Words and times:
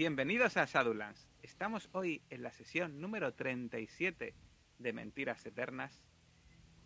Bienvenidos 0.00 0.56
a 0.56 0.64
Shadowlands. 0.64 1.28
Estamos 1.42 1.90
hoy 1.92 2.22
en 2.30 2.42
la 2.42 2.52
sesión 2.52 3.02
número 3.02 3.34
37 3.34 4.34
de 4.78 4.92
Mentiras 4.94 5.44
Eternas 5.44 6.00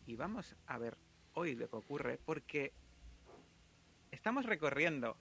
y 0.04 0.16
vamos 0.16 0.56
a 0.66 0.78
ver 0.78 0.98
hoy 1.32 1.54
lo 1.54 1.70
que 1.70 1.76
ocurre 1.76 2.18
porque 2.18 2.72
estamos 4.10 4.46
recorriendo 4.46 5.16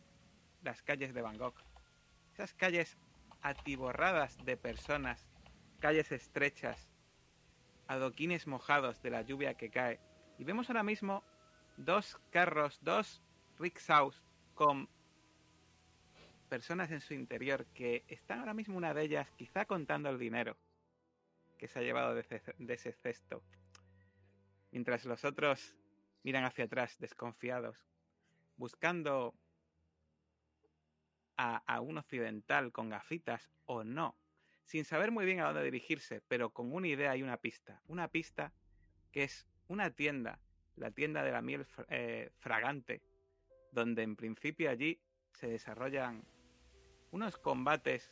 las 0.64 0.82
calles 0.82 1.14
de 1.14 1.22
Bangkok. 1.22 1.56
Esas 2.34 2.56
calles 2.56 2.98
atiborradas 3.44 4.44
de 4.44 4.58
personas, 4.58 5.30
calles 5.80 6.12
estrechas, 6.12 6.90
adoquines 7.86 8.48
mojados 8.48 9.04
de 9.04 9.12
la 9.12 9.22
lluvia 9.22 9.54
que 9.54 9.70
cae. 9.70 10.00
Y 10.40 10.46
vemos 10.46 10.68
ahora 10.68 10.82
mismo 10.82 11.24
dos 11.78 12.20
carros, 12.32 12.80
dos 12.82 13.22
rickshaws 13.60 14.24
con 14.56 14.90
personas 16.54 16.92
en 16.92 17.02
su 17.02 17.16
interior 17.16 17.66
que 17.74 18.04
están 18.08 18.38
ahora 18.38 18.54
mismo 18.54 18.78
una 18.78 18.94
de 18.94 19.02
ellas 19.02 19.28
quizá 19.38 19.66
contando 19.66 20.12
el 20.12 20.20
dinero 20.20 20.56
que 21.58 21.68
se 21.68 21.80
ha 21.80 21.82
llevado 21.82 22.14
de 22.14 22.22
ese, 22.22 22.92
cesto. 22.92 23.42
Mientras 24.70 25.04
los 25.06 25.26
otros 25.26 25.76
miran 26.22 26.46
hacia 26.46 26.66
atrás 26.66 27.00
desconfiados, 27.00 27.88
buscando 28.56 29.34
a, 31.38 31.64
a, 31.66 31.82
un 31.82 31.98
occidental 31.98 32.72
con 32.72 32.88
gafitas 32.90 33.50
o 33.66 33.84
no, 33.84 34.16
sin 34.64 34.86
saber 34.86 35.10
muy 35.10 35.26
bien 35.26 35.40
a 35.40 35.46
dónde 35.46 35.64
dirigirse, 35.64 36.22
pero 36.28 36.52
con 36.52 36.72
una 36.72 36.88
idea 36.88 37.18
y 37.18 37.24
una 37.24 37.38
pista. 37.38 37.82
Una 37.88 38.10
pista 38.10 38.54
que 39.12 39.24
es 39.24 39.48
una 39.68 39.90
tienda, 39.90 40.40
la 40.76 40.92
tienda 40.92 41.24
de 41.24 41.32
la 41.32 41.42
miel 41.42 41.66
eh, 41.90 42.30
fragante, 42.38 43.02
donde 43.72 44.04
en 44.04 44.16
principio 44.16 44.70
allí 44.70 45.02
se 45.32 45.48
desarrollan 45.48 46.24
unos 47.14 47.38
combates 47.38 48.12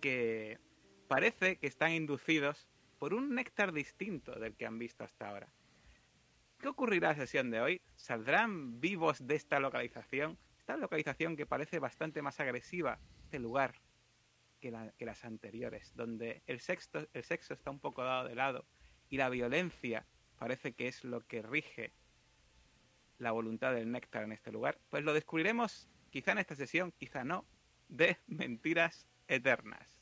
que 0.00 0.58
parece 1.06 1.58
que 1.58 1.66
están 1.66 1.92
inducidos 1.92 2.66
por 2.98 3.12
un 3.12 3.34
néctar 3.34 3.72
distinto 3.72 4.32
del 4.40 4.56
que 4.56 4.64
han 4.64 4.78
visto 4.78 5.04
hasta 5.04 5.28
ahora. 5.28 5.52
¿Qué 6.58 6.68
ocurrirá 6.68 7.10
en 7.10 7.18
la 7.18 7.26
sesión 7.26 7.50
de 7.50 7.60
hoy? 7.60 7.80
¿Saldrán 7.96 8.80
vivos 8.80 9.26
de 9.26 9.36
esta 9.36 9.60
localización? 9.60 10.38
Esta 10.58 10.78
localización 10.78 11.36
que 11.36 11.44
parece 11.44 11.78
bastante 11.78 12.22
más 12.22 12.40
agresiva, 12.40 12.98
este 13.24 13.38
lugar, 13.38 13.74
que, 14.60 14.70
las 14.70 15.24
anteriores, 15.26 15.94
donde 15.94 16.42
el 16.46 16.60
sexo, 16.60 17.06
el 17.12 17.24
sexo 17.24 17.52
está 17.52 17.70
un 17.70 17.80
poco 17.80 18.02
dado 18.02 18.28
de 18.28 18.34
lado 18.34 18.64
y 19.10 19.18
la 19.18 19.28
violencia 19.28 20.06
parece 20.38 20.72
que 20.72 20.88
es 20.88 21.04
lo 21.04 21.20
que 21.26 21.42
rige 21.42 21.92
la 23.18 23.32
voluntad 23.32 23.74
del 23.74 23.92
néctar 23.92 24.24
en 24.24 24.32
este 24.32 24.50
lugar, 24.50 24.78
pues 24.88 25.04
lo 25.04 25.12
descubriremos 25.12 25.90
quizá 26.10 26.32
en 26.32 26.38
esta 26.38 26.54
sesión, 26.54 26.92
quizá 26.92 27.24
no, 27.24 27.44
de 27.90 28.18
Mentiras 28.26 29.06
Eternas. 29.28 29.99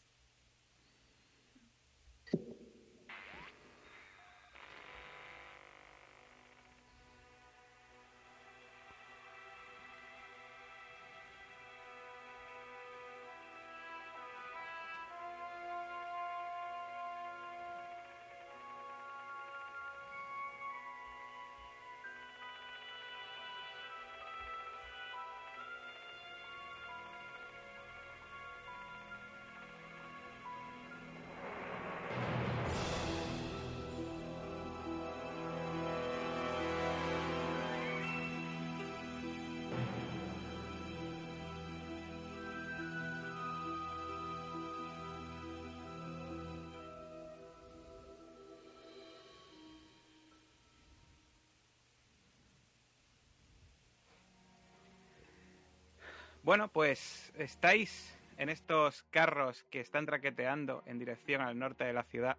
Bueno, 56.48 56.68
pues 56.68 57.30
estáis 57.36 58.18
en 58.38 58.48
estos 58.48 59.02
carros 59.10 59.64
que 59.64 59.80
están 59.80 60.06
traqueteando 60.06 60.82
en 60.86 60.98
dirección 60.98 61.42
al 61.42 61.58
norte 61.58 61.84
de 61.84 61.92
la 61.92 62.04
ciudad. 62.04 62.38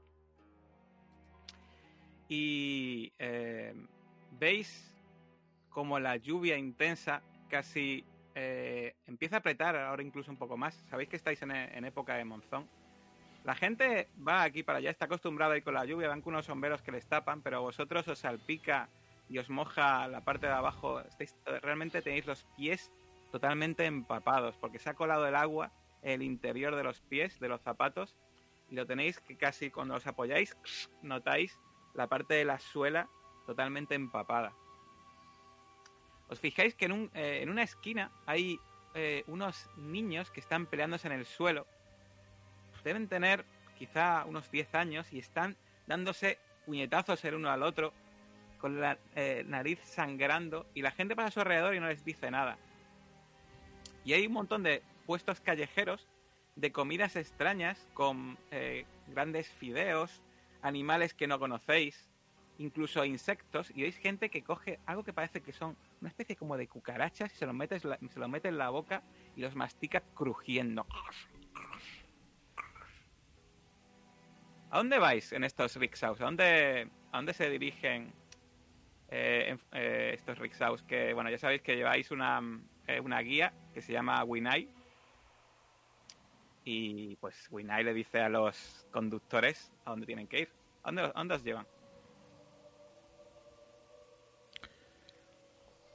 Y 2.27 3.13
eh, 3.19 3.75
veis 4.31 4.99
como 5.69 5.99
la 5.99 6.17
lluvia 6.17 6.57
intensa 6.57 7.21
casi 7.49 8.03
eh, 8.33 8.95
empieza 9.05 9.35
a 9.35 9.39
apretar 9.41 9.75
ahora 9.75 10.01
incluso 10.01 10.31
un 10.31 10.37
poco 10.37 10.57
más. 10.57 10.73
Sabéis 10.89 11.09
que 11.09 11.17
estáis 11.17 11.39
en, 11.43 11.85
época 11.85 12.15
de 12.15 12.25
monzón. 12.25 12.67
La 13.43 13.53
gente 13.53 14.09
va 14.27 14.41
aquí 14.41 14.63
para 14.63 14.79
allá, 14.79 14.89
está 14.89 15.05
acostumbrada 15.05 15.53
a 15.53 15.57
ir 15.57 15.63
con 15.63 15.75
la 15.75 15.85
lluvia, 15.85 16.07
van 16.07 16.23
con 16.23 16.33
unos 16.33 16.47
sombreros 16.47 16.81
que 16.81 16.91
les 16.91 17.05
tapan, 17.05 17.43
pero 17.43 17.61
vosotros 17.61 18.07
os 18.07 18.17
salpica 18.17 18.89
y 19.29 19.37
os 19.37 19.51
moja 19.51 20.07
la 20.07 20.21
parte 20.21 20.47
de 20.47 20.53
abajo. 20.53 20.99
Estáis, 21.01 21.35
realmente 21.61 22.01
tenéis 22.01 22.25
los 22.25 22.43
pies 22.57 22.91
totalmente 23.31 23.85
empapados, 23.85 24.57
porque 24.57 24.79
se 24.79 24.89
ha 24.89 24.93
colado 24.95 25.27
el 25.27 25.35
agua 25.35 25.71
el 26.01 26.21
interior 26.21 26.75
de 26.75 26.83
los 26.83 27.01
pies, 27.01 27.39
de 27.39 27.49
los 27.49 27.61
zapatos, 27.61 28.15
y 28.69 28.75
lo 28.75 28.85
tenéis 28.85 29.19
que 29.19 29.37
casi 29.37 29.69
cuando 29.69 29.95
os 29.95 30.07
apoyáis, 30.07 30.57
notáis 31.01 31.59
la 31.93 32.07
parte 32.07 32.35
de 32.35 32.45
la 32.45 32.59
suela 32.59 33.09
totalmente 33.45 33.95
empapada. 33.95 34.53
Os 36.29 36.39
fijáis 36.39 36.75
que 36.75 36.85
en, 36.85 36.91
un, 36.91 37.11
eh, 37.13 37.39
en 37.41 37.49
una 37.49 37.63
esquina 37.63 38.11
hay 38.27 38.59
eh, 38.93 39.23
unos 39.27 39.69
niños 39.77 40.29
que 40.29 40.39
están 40.39 40.67
peleándose 40.67 41.07
en 41.07 41.13
el 41.13 41.25
suelo. 41.25 41.65
Deben 42.83 43.07
tener 43.07 43.45
quizá 43.77 44.23
unos 44.25 44.51
10 44.51 44.75
años 44.75 45.11
y 45.11 45.19
están 45.19 45.57
dándose 45.87 46.37
puñetazos 46.65 47.23
el 47.25 47.35
uno 47.35 47.49
al 47.49 47.63
otro, 47.63 47.93
con 48.59 48.79
la 48.79 48.97
eh, 49.15 49.43
nariz 49.47 49.79
sangrando, 49.83 50.67
y 50.75 50.81
la 50.81 50.91
gente 50.91 51.15
pasa 51.15 51.29
a 51.29 51.31
su 51.31 51.39
alrededor 51.39 51.73
y 51.73 51.79
no 51.79 51.87
les 51.87 52.05
dice 52.05 52.29
nada. 52.29 52.57
Y 54.03 54.13
hay 54.13 54.27
un 54.27 54.33
montón 54.33 54.63
de 54.63 54.81
puestos 55.05 55.41
callejeros 55.41 56.07
de 56.55 56.71
comidas 56.71 57.15
extrañas 57.15 57.87
con 57.93 58.37
eh, 58.51 58.85
grandes 59.07 59.49
fideos, 59.49 60.21
animales 60.61 61.13
que 61.13 61.27
no 61.27 61.39
conocéis, 61.39 62.09
incluso 62.57 63.05
insectos, 63.05 63.71
y 63.73 63.83
veis 63.83 63.97
gente 63.97 64.29
que 64.29 64.43
coge 64.43 64.79
algo 64.85 65.03
que 65.03 65.13
parece 65.13 65.41
que 65.41 65.53
son 65.53 65.77
una 66.01 66.09
especie 66.09 66.35
como 66.35 66.57
de 66.57 66.67
cucarachas 66.67 67.33
y 67.33 67.37
se 67.37 67.45
lo 67.45 67.53
mete, 67.53 67.79
se 67.79 68.19
lo 68.19 68.27
mete 68.27 68.49
en 68.49 68.57
la 68.57 68.69
boca 68.69 69.03
y 69.35 69.41
los 69.41 69.55
mastica 69.55 70.01
crujiendo. 70.13 70.85
¿A 74.71 74.77
dónde 74.77 74.99
vais 74.99 75.31
en 75.31 75.43
estos 75.43 75.75
rickshaws? 75.77 76.21
¿A 76.21 76.25
dónde, 76.25 76.89
a 77.11 77.17
dónde 77.17 77.33
se 77.33 77.49
dirigen 77.49 78.13
eh, 79.07 79.57
eh, 79.71 80.11
estos 80.13 80.37
rickshaws? 80.37 80.83
Que, 80.83 81.13
bueno, 81.13 81.31
ya 81.31 81.39
sabéis 81.39 81.61
que 81.63 81.75
lleváis 81.75 82.11
una, 82.11 82.39
una 82.99 83.19
guía 83.19 83.53
que 83.73 83.81
se 83.81 83.93
llama 83.93 84.23
Winai. 84.23 84.67
Y 86.63 87.15
pues 87.17 87.47
Winai 87.51 87.83
le 87.83 87.93
dice 87.93 88.19
a 88.19 88.29
los 88.29 88.87
conductores 88.91 89.71
a 89.85 89.91
dónde 89.91 90.05
tienen 90.05 90.27
que 90.27 90.41
ir. 90.41 90.51
¿A 90.83 90.91
dónde, 90.91 91.35
os 91.35 91.43
llevan? 91.43 91.67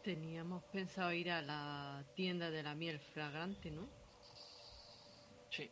Teníamos 0.02 0.62
pensado 0.64 1.12
ir 1.12 1.30
a 1.30 1.40
la 1.42 2.04
tienda 2.14 2.50
de 2.50 2.62
la 2.62 2.74
miel 2.74 3.00
fragrante, 3.00 3.70
¿no? 3.70 3.88
Sí. 5.50 5.70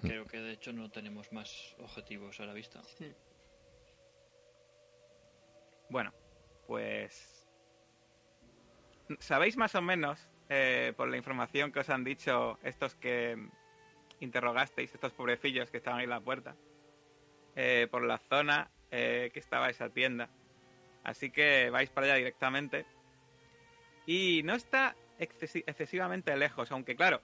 Creo 0.00 0.26
que 0.26 0.38
de 0.38 0.52
hecho 0.52 0.72
no 0.72 0.90
tenemos 0.90 1.32
más 1.32 1.74
objetivos 1.78 2.40
a 2.40 2.46
la 2.46 2.52
vista. 2.52 2.82
Sí. 2.98 3.12
Bueno, 5.88 6.12
pues... 6.66 7.46
¿Sabéis 9.20 9.56
más 9.56 9.74
o 9.74 9.82
menos 9.82 10.28
eh, 10.48 10.92
por 10.96 11.08
la 11.08 11.16
información 11.16 11.72
que 11.72 11.80
os 11.80 11.88
han 11.88 12.04
dicho 12.04 12.58
estos 12.62 12.94
que 12.94 13.36
interrogasteis, 14.20 14.92
estos 14.94 15.12
pobrecillos 15.12 15.70
que 15.70 15.78
estaban 15.78 16.00
ahí 16.00 16.04
en 16.04 16.10
la 16.10 16.20
puerta, 16.20 16.54
eh, 17.56 17.88
por 17.90 18.02
la 18.04 18.18
zona 18.18 18.70
eh, 18.90 19.30
que 19.32 19.40
estaba 19.40 19.70
esa 19.70 19.88
tienda. 19.88 20.28
Así 21.02 21.30
que 21.30 21.70
vais 21.70 21.90
para 21.90 22.06
allá 22.06 22.16
directamente. 22.16 22.84
Y 24.06 24.42
no 24.44 24.54
está 24.54 24.96
excesivamente 25.18 26.36
lejos, 26.36 26.70
aunque 26.72 26.94
claro, 26.94 27.22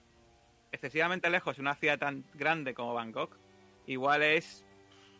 excesivamente 0.71 1.29
lejos, 1.29 1.59
una 1.59 1.75
ciudad 1.75 1.99
tan 1.99 2.23
grande 2.33 2.73
como 2.73 2.93
Bangkok, 2.93 3.37
igual 3.85 4.23
es 4.23 4.65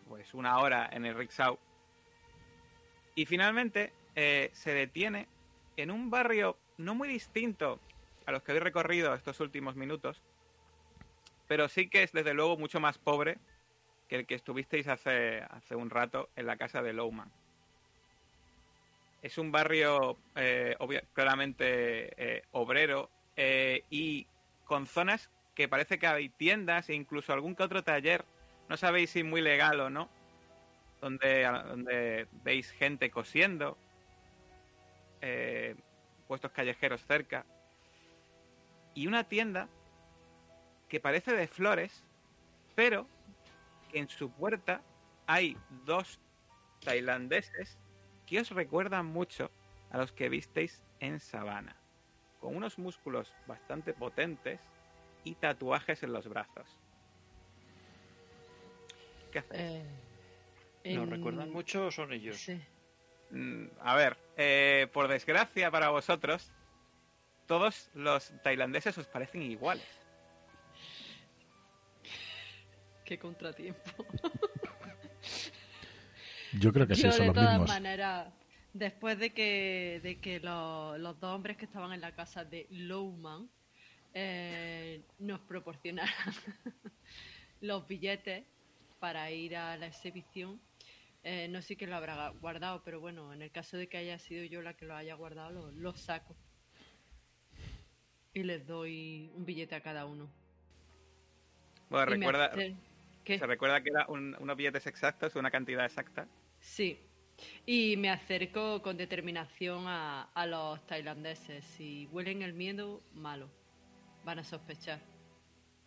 pues 0.07 0.33
una 0.33 0.57
hora 0.59 0.89
en 0.91 1.05
el 1.05 1.15
rickshaw. 1.15 1.57
Y 3.13 3.25
finalmente 3.25 3.93
se 4.15 4.73
detiene 4.73 5.27
en 5.77 5.91
un 5.91 6.09
barrio 6.09 6.57
no 6.77 6.95
muy 6.95 7.07
distinto 7.07 7.79
los 8.31 8.43
que 8.43 8.51
habéis 8.51 8.63
recorrido 8.63 9.13
estos 9.13 9.39
últimos 9.39 9.75
minutos, 9.75 10.21
pero 11.47 11.67
sí 11.67 11.89
que 11.89 12.03
es 12.03 12.11
desde 12.11 12.33
luego 12.33 12.57
mucho 12.57 12.79
más 12.79 12.97
pobre 12.97 13.37
que 14.07 14.15
el 14.15 14.25
que 14.25 14.35
estuvisteis 14.35 14.87
hace, 14.87 15.41
hace 15.49 15.75
un 15.75 15.89
rato 15.89 16.29
en 16.35 16.45
la 16.45 16.57
casa 16.57 16.81
de 16.81 16.93
Lowman. 16.93 17.31
Es 19.21 19.37
un 19.37 19.51
barrio 19.51 20.17
eh, 20.35 20.75
claramente 21.13 22.13
eh, 22.17 22.43
obrero 22.51 23.09
eh, 23.35 23.83
y 23.89 24.27
con 24.65 24.87
zonas 24.87 25.29
que 25.55 25.67
parece 25.67 25.99
que 25.99 26.07
hay 26.07 26.29
tiendas 26.29 26.89
e 26.89 26.93
incluso 26.93 27.33
algún 27.33 27.55
que 27.55 27.63
otro 27.63 27.83
taller, 27.83 28.25
no 28.67 28.77
sabéis 28.77 29.11
si 29.11 29.23
muy 29.23 29.41
legal 29.41 29.79
o 29.79 29.89
no, 29.89 30.09
donde, 31.01 31.43
donde 31.43 32.27
veis 32.43 32.71
gente 32.71 33.09
cosiendo, 33.11 33.77
puestos 36.27 36.51
callejeros 36.51 37.05
cerca, 37.05 37.45
y 38.93 39.07
una 39.07 39.23
tienda 39.23 39.67
que 40.89 40.99
parece 40.99 41.33
de 41.33 41.47
flores, 41.47 42.03
pero 42.75 43.07
que 43.89 43.99
en 43.99 44.09
su 44.09 44.29
puerta 44.31 44.81
hay 45.27 45.57
dos 45.85 46.19
tailandeses 46.83 47.77
que 48.25 48.39
os 48.39 48.49
recuerdan 48.49 49.05
mucho 49.05 49.49
a 49.89 49.97
los 49.97 50.11
que 50.11 50.29
visteis 50.29 50.81
en 50.99 51.19
Sabana, 51.19 51.75
con 52.39 52.55
unos 52.55 52.77
músculos 52.77 53.33
bastante 53.45 53.93
potentes 53.93 54.59
y 55.23 55.35
tatuajes 55.35 56.03
en 56.03 56.13
los 56.13 56.27
brazos. 56.27 56.79
¿Qué 59.31 59.39
hacéis? 59.39 59.61
Eh, 59.61 59.85
¿Nos 60.95 61.05
en- 61.05 61.11
recuerdan 61.11 61.51
mucho 61.51 61.87
o 61.87 61.91
son 61.91 62.11
ellos? 62.13 62.37
Sí. 62.37 62.59
Mm, 63.29 63.67
A 63.81 63.95
ver, 63.95 64.17
eh, 64.35 64.87
por 64.91 65.07
desgracia 65.07 65.71
para 65.71 65.89
vosotros, 65.89 66.51
todos 67.51 67.89
los 67.95 68.31
tailandeses 68.43 68.97
os 68.97 69.07
parecen 69.07 69.41
iguales. 69.41 69.83
Qué 73.03 73.19
contratiempo. 73.19 74.05
Yo 76.53 76.71
creo 76.71 76.87
que 76.87 76.95
sí, 76.95 77.01
Yo, 77.03 77.11
son 77.11 77.19
de 77.19 77.25
los 77.27 77.35
todas 77.35 77.49
mismos. 77.59 77.67
maneras, 77.69 78.33
después 78.71 79.19
de 79.19 79.33
que, 79.33 79.99
de 80.01 80.21
que 80.21 80.39
lo- 80.39 80.97
los 80.97 81.19
dos 81.19 81.35
hombres 81.35 81.57
que 81.57 81.65
estaban 81.65 81.91
en 81.91 81.99
la 81.99 82.15
casa 82.15 82.45
de 82.45 82.67
Lowman 82.69 83.49
eh, 84.13 85.01
nos 85.19 85.41
proporcionaran 85.41 86.13
los 87.59 87.85
billetes 87.85 88.45
para 89.01 89.29
ir 89.29 89.57
a 89.57 89.75
la 89.75 89.87
exhibición, 89.87 90.61
eh, 91.23 91.49
no 91.49 91.61
sé 91.61 91.75
quién 91.75 91.89
lo 91.89 91.97
habrá 91.97 92.29
guardado, 92.29 92.81
pero 92.85 93.01
bueno, 93.01 93.33
en 93.33 93.41
el 93.41 93.51
caso 93.51 93.75
de 93.75 93.87
que 93.89 93.97
haya 93.97 94.17
sido 94.19 94.45
yo 94.45 94.61
la 94.61 94.73
que 94.73 94.85
lo 94.85 94.95
haya 94.95 95.15
guardado, 95.15 95.51
lo, 95.51 95.71
lo 95.71 95.93
saco. 95.97 96.33
Y 98.33 98.43
les 98.43 98.65
doy 98.65 99.29
un 99.35 99.45
billete 99.45 99.75
a 99.75 99.81
cada 99.81 100.05
uno. 100.05 100.29
Bueno, 101.89 102.11
Y 102.13 102.17
recuerda, 102.17 102.51
se 103.25 103.45
recuerda 103.47 103.81
que 103.83 103.89
era 103.89 104.05
un- 104.07 104.35
unos 104.39 104.55
billetes 104.55 104.87
exactos, 104.87 105.35
una 105.35 105.51
cantidad 105.51 105.83
exacta. 105.85 106.27
Sí. 106.59 106.97
Y 107.65 107.97
me 107.97 108.09
acerco 108.09 108.81
con 108.81 108.95
determinación 108.97 109.85
a, 109.87 110.23
a 110.33 110.45
los 110.45 110.85
tailandeses. 110.87 111.65
Si 111.65 112.07
huelen 112.11 112.41
el 112.43 112.53
miedo, 112.53 113.01
malo. 113.13 113.49
Van 114.23 114.39
a 114.39 114.43
sospechar. 114.43 115.01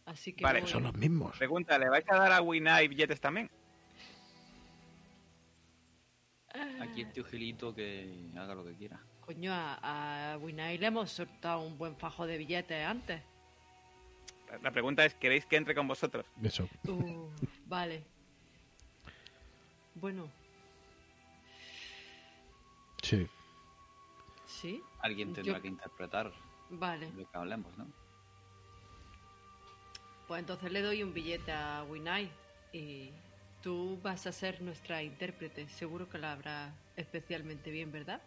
Así 0.04 0.34
que 0.34 0.44
Vale, 0.44 0.60
voy- 0.60 0.68
Son 0.68 0.82
los 0.82 0.94
mismos. 0.94 1.38
Pregunta, 1.38 1.78
¿le 1.78 1.88
vais 1.88 2.04
a 2.10 2.16
dar 2.16 2.32
a 2.32 2.42
Winai 2.42 2.88
billetes 2.88 3.20
también? 3.20 3.48
Aquí 6.80 7.00
el 7.02 7.10
tío 7.12 7.24
Gilito 7.24 7.74
que 7.74 8.30
haga 8.36 8.54
lo 8.54 8.64
que 8.64 8.74
quiera. 8.74 9.00
Coño, 9.26 9.52
a, 9.52 10.32
a 10.34 10.38
Winai 10.38 10.76
le 10.78 10.86
hemos 10.86 11.10
soltado 11.10 11.60
un 11.62 11.78
buen 11.78 11.96
fajo 11.96 12.26
de 12.26 12.36
billetes 12.36 12.86
antes. 12.86 13.22
La 14.62 14.70
pregunta 14.70 15.04
es, 15.04 15.14
¿queréis 15.14 15.46
que 15.46 15.56
entre 15.56 15.74
con 15.74 15.88
vosotros? 15.88 16.26
Eso. 16.42 16.68
Uh, 16.86 17.28
vale. 17.66 18.02
Bueno, 19.94 20.28
Sí. 23.02 23.26
sí, 24.46 24.80
Alguien 25.00 25.32
tendrá 25.34 25.54
Yo- 25.56 25.62
que 25.62 25.68
interpretar 25.68 26.32
vale. 26.70 27.10
lo 27.12 27.30
que 27.30 27.36
hablemos, 27.38 27.76
¿no? 27.76 27.86
Pues 30.26 30.40
entonces 30.40 30.72
le 30.72 30.80
doy 30.80 31.02
un 31.02 31.12
billete 31.12 31.52
a 31.52 31.84
Winai 31.88 32.30
y 32.72 33.10
tú 33.62 33.98
vas 34.02 34.26
a 34.26 34.32
ser 34.32 34.62
nuestra 34.62 35.02
intérprete. 35.02 35.68
Seguro 35.68 36.08
que 36.08 36.16
la 36.18 36.32
habrá 36.32 36.72
especialmente 36.96 37.70
bien, 37.70 37.92
¿verdad? 37.92 38.22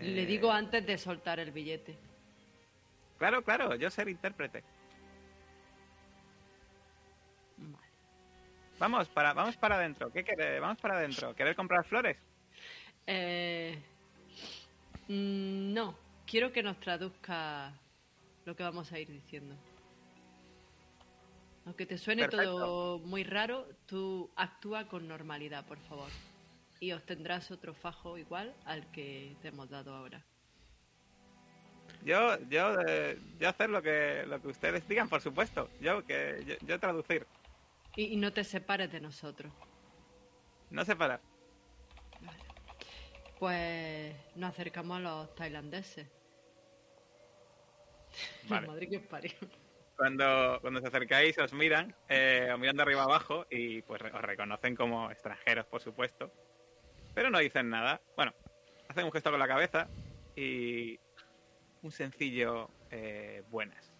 Le 0.00 0.22
Eh, 0.22 0.26
digo 0.26 0.50
antes 0.50 0.86
de 0.86 0.96
soltar 0.98 1.40
el 1.40 1.50
billete. 1.52 1.96
Claro, 3.18 3.42
claro, 3.42 3.74
yo 3.74 3.90
ser 3.90 4.08
intérprete. 4.08 4.62
Vale. 7.58 7.86
Vamos 8.78 9.08
para, 9.08 9.32
vamos 9.34 9.56
para 9.56 9.76
adentro. 9.76 10.10
¿Qué 10.10 10.24
queréis? 10.24 10.60
Vamos 10.60 10.78
para 10.80 10.96
adentro. 10.96 11.34
¿Queréis 11.34 11.56
comprar 11.56 11.84
flores? 11.84 12.16
Eh, 13.06 13.78
mm, 15.08 15.72
no, 15.74 15.98
quiero 16.26 16.50
que 16.52 16.62
nos 16.62 16.78
traduzca 16.80 17.72
lo 18.46 18.56
que 18.56 18.62
vamos 18.62 18.90
a 18.92 18.98
ir 18.98 19.08
diciendo. 19.08 19.54
Aunque 21.66 21.84
te 21.84 21.98
suene 21.98 22.22
Perfecto. 22.22 22.56
todo 22.58 22.98
muy 23.00 23.22
raro, 23.22 23.68
tú 23.86 24.30
actúa 24.34 24.86
con 24.88 25.06
normalidad, 25.06 25.66
por 25.66 25.78
favor. 25.80 26.08
Y 26.80 26.92
obtendrás 26.92 27.50
otro 27.50 27.74
fajo 27.74 28.16
igual 28.16 28.54
al 28.64 28.90
que 28.90 29.36
te 29.42 29.48
hemos 29.48 29.68
dado 29.68 29.94
ahora. 29.94 30.24
Yo, 32.02 32.38
yo, 32.48 32.74
eh, 32.86 33.18
yo 33.38 33.48
hacer 33.48 33.68
lo 33.68 33.82
que, 33.82 34.24
lo 34.26 34.40
que 34.40 34.48
ustedes 34.48 34.88
digan, 34.88 35.08
por 35.08 35.20
supuesto. 35.20 35.68
Yo, 35.80 36.04
que, 36.06 36.42
yo, 36.46 36.54
yo 36.66 36.80
traducir. 36.80 37.26
Y, 37.96 38.14
y 38.14 38.16
no 38.16 38.32
te 38.32 38.44
separes 38.44 38.90
de 38.90 39.00
nosotros. 39.00 39.52
No 40.70 40.84
separar. 40.84 41.20
Pues 43.38 44.14
nos 44.36 44.50
acercamos 44.50 44.98
a 44.98 45.00
los 45.00 45.34
tailandeses. 45.34 46.06
Vale. 48.48 48.66
Madre 48.66 48.88
que 48.88 48.96
os 48.98 49.02
parió. 49.04 49.32
Cuando, 49.96 50.58
cuando 50.60 50.80
os 50.80 50.86
acercáis 50.86 51.36
os 51.38 51.52
miran, 51.52 51.94
eh, 52.08 52.50
os 52.52 52.58
miran 52.58 52.76
de 52.76 52.82
arriba 52.82 53.02
abajo 53.02 53.46
y 53.50 53.82
pues 53.82 54.00
os 54.02 54.22
reconocen 54.22 54.74
como 54.74 55.10
extranjeros, 55.10 55.66
por 55.66 55.82
supuesto. 55.82 56.32
Pero 57.14 57.30
no 57.30 57.38
dicen 57.38 57.68
nada. 57.70 58.00
Bueno, 58.16 58.32
hacen 58.88 59.04
un 59.04 59.12
gesto 59.12 59.30
con 59.30 59.40
la 59.40 59.48
cabeza 59.48 59.88
y 60.36 60.98
un 61.82 61.90
sencillo 61.90 62.70
eh, 62.90 63.42
buenas 63.50 63.92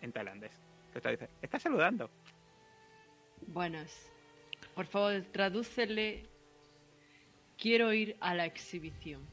en 0.00 0.12
tailandés. 0.12 0.52
Que 0.92 0.98
os 0.98 1.04
dice, 1.04 1.28
está 1.42 1.58
saludando. 1.58 2.10
Buenas. 3.46 4.10
Por 4.74 4.86
favor, 4.86 5.22
tradúcele. 5.32 6.26
Quiero 7.56 7.92
ir 7.92 8.16
a 8.20 8.34
la 8.34 8.46
exhibición. 8.46 9.26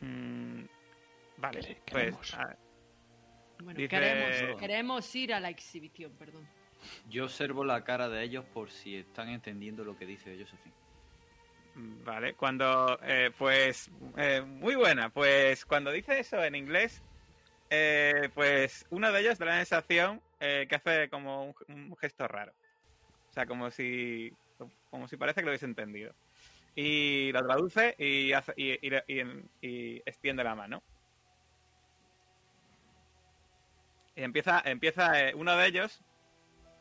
Mm, 0.00 0.64
vale, 1.38 1.60
pues 1.60 1.80
queremos. 1.84 2.34
ah, 2.34 2.56
Bueno, 3.60 3.76
Dice- 3.78 3.88
queremos, 3.88 4.60
queremos 4.60 5.14
ir 5.16 5.34
a 5.34 5.40
la 5.40 5.48
exhibición, 5.50 6.12
perdón. 6.12 6.48
Yo 7.08 7.24
observo 7.24 7.64
la 7.64 7.84
cara 7.84 8.08
de 8.08 8.22
ellos 8.22 8.44
por 8.44 8.70
si 8.70 8.96
están 8.96 9.28
entendiendo 9.28 9.84
lo 9.84 9.96
que 9.96 10.06
dice 10.06 10.36
Josephine. 10.38 10.74
Vale, 12.04 12.34
cuando, 12.34 12.98
eh, 13.02 13.30
pues, 13.36 13.90
eh, 14.16 14.42
muy 14.42 14.74
buena, 14.74 15.10
pues 15.10 15.64
cuando 15.64 15.92
dice 15.92 16.18
eso 16.18 16.42
en 16.42 16.56
inglés, 16.56 17.02
eh, 17.70 18.30
pues 18.34 18.86
uno 18.90 19.12
de 19.12 19.20
ellos 19.20 19.38
da 19.38 19.46
la 19.46 19.56
sensación 19.58 20.20
eh, 20.40 20.66
que 20.68 20.74
hace 20.74 21.08
como 21.08 21.54
un, 21.68 21.96
gesto 21.96 22.26
raro. 22.26 22.52
O 23.30 23.32
sea, 23.32 23.46
como 23.46 23.70
si, 23.70 24.32
como 24.90 25.06
si 25.06 25.16
parece 25.16 25.40
que 25.40 25.46
lo 25.46 25.50
hubiese 25.50 25.66
entendido. 25.66 26.14
Y 26.74 27.30
lo 27.32 27.44
traduce 27.44 27.94
y, 27.98 28.32
hace, 28.32 28.54
y 28.56 30.02
extiende 30.04 30.44
la 30.44 30.54
mano. 30.54 30.82
Y 34.18 34.24
empieza, 34.24 34.60
empieza 34.64 35.28
eh, 35.28 35.32
uno 35.36 35.56
de 35.56 35.68
ellos, 35.68 36.02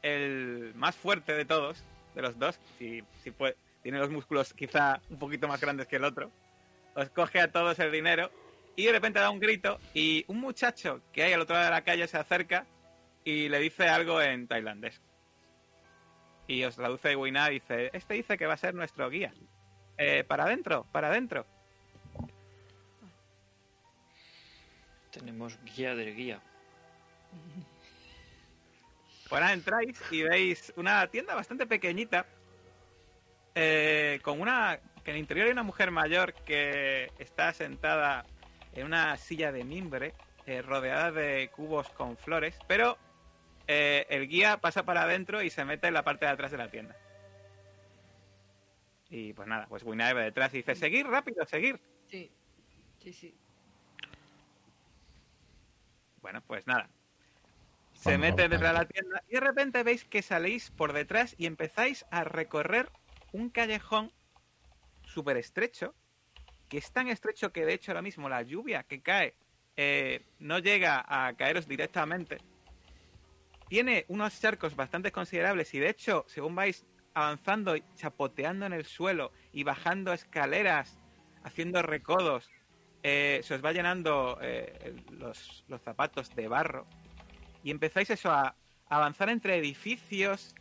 el 0.01 0.73
más 0.75 0.95
fuerte 0.95 1.33
de 1.33 1.45
todos, 1.45 1.83
de 2.15 2.21
los 2.21 2.37
dos, 2.37 2.59
si, 2.77 3.03
tiene 3.81 3.99
los 3.99 4.09
músculos 4.09 4.53
quizá 4.53 5.01
un 5.09 5.19
poquito 5.19 5.47
más 5.47 5.61
grandes 5.61 5.87
que 5.87 5.97
el 5.97 6.03
otro, 6.03 6.31
os 6.95 7.09
coge 7.09 7.39
a 7.39 7.51
todos 7.51 7.79
el 7.79 7.91
dinero 7.91 8.31
y 8.75 8.85
de 8.85 8.91
repente 8.91 9.19
da 9.19 9.29
un 9.29 9.39
grito 9.39 9.79
y 9.93 10.25
un 10.27 10.39
muchacho 10.39 11.01
que 11.11 11.23
hay 11.23 11.33
al 11.33 11.41
otro 11.41 11.55
lado 11.55 11.65
de 11.65 11.71
la 11.71 11.83
calle 11.83 12.07
se 12.07 12.17
acerca 12.17 12.65
y 13.23 13.49
le 13.49 13.59
dice 13.59 13.87
algo 13.87 14.21
en 14.21 14.47
tailandés. 14.47 15.01
Y 16.47 16.63
os 16.63 16.75
traduce 16.75 17.15
Wina, 17.15 17.49
dice, 17.49 17.89
este 17.91 18.13
dice 18.13 18.37
que 18.37 18.45
va 18.45 18.53
a 18.53 18.57
ser 18.57 18.73
nuestro 18.73 19.09
guía. 19.09 19.33
Eh, 19.97 20.23
para 20.23 20.45
adentro, 20.45 20.85
para 20.91 21.09
adentro. 21.09 21.45
Tenemos 25.11 25.59
guía 25.63 25.95
del 25.95 26.15
guía. 26.15 26.41
Ahora 29.29 29.53
entráis 29.53 30.01
y 30.11 30.23
veis 30.23 30.73
una 30.77 31.05
tienda 31.07 31.35
bastante 31.35 31.65
pequeñita 31.65 32.25
eh, 33.55 34.19
con 34.21 34.39
una 34.39 34.79
que 35.03 35.11
en 35.11 35.15
el 35.15 35.21
interior 35.21 35.47
hay 35.47 35.53
una 35.53 35.63
mujer 35.63 35.91
mayor 35.91 36.33
que 36.33 37.11
está 37.17 37.53
sentada 37.53 38.25
en 38.73 38.85
una 38.85 39.15
silla 39.17 39.51
de 39.51 39.63
mimbre 39.63 40.13
eh, 40.45 40.61
rodeada 40.61 41.11
de 41.11 41.49
cubos 41.55 41.89
con 41.89 42.17
flores, 42.17 42.57
pero 42.67 42.97
eh, 43.67 44.05
el 44.09 44.27
guía 44.27 44.57
pasa 44.57 44.83
para 44.83 45.03
adentro 45.03 45.41
y 45.41 45.49
se 45.49 45.65
mete 45.65 45.87
en 45.87 45.93
la 45.93 46.03
parte 46.03 46.25
de 46.25 46.31
atrás 46.31 46.51
de 46.51 46.57
la 46.57 46.69
tienda. 46.69 46.95
Y 49.09 49.33
pues 49.33 49.47
nada, 49.47 49.65
pues 49.67 49.83
Winai 49.83 50.13
va 50.13 50.21
detrás 50.21 50.53
y 50.53 50.57
dice, 50.57 50.75
seguir 50.75 51.07
rápido, 51.07 51.45
seguir. 51.45 51.79
Sí, 52.07 52.29
sí, 52.99 53.13
sí. 53.13 53.35
Bueno, 56.21 56.41
pues 56.45 56.67
nada. 56.67 56.89
Se 57.97 58.17
mete 58.17 58.47
detrás 58.47 58.73
de 58.73 58.79
la 58.79 58.85
tienda 58.85 59.23
y 59.27 59.33
de 59.33 59.39
repente 59.39 59.83
veis 59.83 60.05
que 60.05 60.21
salís 60.21 60.69
por 60.71 60.93
detrás 60.93 61.35
y 61.37 61.45
empezáis 61.45 62.05
a 62.11 62.23
recorrer 62.23 62.91
un 63.33 63.49
callejón 63.49 64.13
súper 65.03 65.37
estrecho, 65.37 65.95
que 66.69 66.77
es 66.77 66.91
tan 66.91 67.07
estrecho 67.07 67.51
que 67.51 67.65
de 67.65 67.73
hecho 67.73 67.91
ahora 67.91 68.03
mismo 68.03 68.29
la 68.29 68.43
lluvia 68.43 68.83
que 68.83 69.01
cae 69.01 69.33
eh, 69.75 70.25
no 70.39 70.59
llega 70.59 71.03
a 71.07 71.33
caeros 71.33 71.67
directamente. 71.67 72.37
Tiene 73.67 74.05
unos 74.09 74.39
charcos 74.39 74.75
bastante 74.75 75.11
considerables 75.11 75.73
y 75.73 75.79
de 75.79 75.89
hecho, 75.89 76.23
según 76.27 76.55
vais 76.55 76.85
avanzando 77.15 77.75
y 77.75 77.83
chapoteando 77.95 78.67
en 78.67 78.73
el 78.73 78.85
suelo 78.85 79.31
y 79.51 79.63
bajando 79.63 80.13
escaleras, 80.13 80.99
haciendo 81.43 81.81
recodos, 81.81 82.49
eh, 83.01 83.41
se 83.43 83.55
os 83.55 83.65
va 83.65 83.73
llenando 83.73 84.37
eh, 84.41 84.95
los, 85.11 85.65
los 85.67 85.81
zapatos 85.81 86.33
de 86.35 86.47
barro 86.47 86.87
y 87.67 87.71
empezáis 87.71 88.09
eso 88.09 88.31
a, 88.31 88.55
avanzar 88.87 89.27
entre 89.27 89.57
edificios 89.57 90.55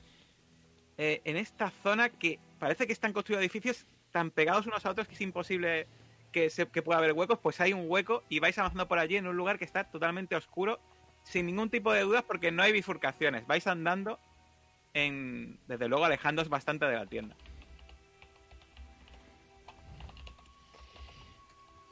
eh, 0.98 1.20
en 1.24 1.36
esta 1.36 1.70
zona 1.70 2.08
que 2.08 2.40
parece 2.58 2.88
que 2.88 2.92
están 2.92 3.12
construidos 3.12 3.42
edificios 3.42 3.86
tan 4.10 4.32
pegados 4.32 4.66
unos 4.66 4.84
a 4.84 4.90
otros 4.90 5.06
que 5.06 5.14
es 5.14 5.20
imposible 5.20 5.86
que, 6.32 6.50
se, 6.50 6.66
que 6.66 6.82
pueda 6.82 6.98
haber 6.98 7.12
huecos, 7.12 7.38
pues 7.38 7.60
hay 7.60 7.72
un 7.72 7.84
hueco 7.88 8.24
y 8.28 8.40
vais 8.40 8.58
avanzando 8.58 8.88
por 8.88 8.98
allí 8.98 9.16
en 9.16 9.28
un 9.28 9.36
lugar 9.36 9.56
que 9.56 9.64
está 9.64 9.84
totalmente 9.84 10.34
oscuro, 10.34 10.80
sin 11.22 11.46
ningún 11.46 11.70
tipo 11.70 11.92
de 11.92 12.00
dudas 12.00 12.24
porque 12.24 12.50
no 12.50 12.64
hay 12.64 12.72
bifurcaciones, 12.72 13.46
vais 13.46 13.68
andando 13.68 14.18
en, 14.92 15.60
desde 15.68 15.86
luego 15.86 16.06
alejándoos 16.06 16.48
bastante 16.48 16.86
de 16.86 16.96
la 16.96 17.06
tienda. 17.06 17.36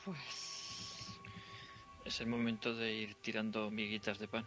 Pues. 0.05 1.21
Es 2.05 2.21
el 2.21 2.27
momento 2.27 2.75
de 2.75 2.93
ir 2.93 3.15
tirando 3.23 3.71
miguitas 3.71 4.19
de 4.19 4.27
pan. 4.27 4.45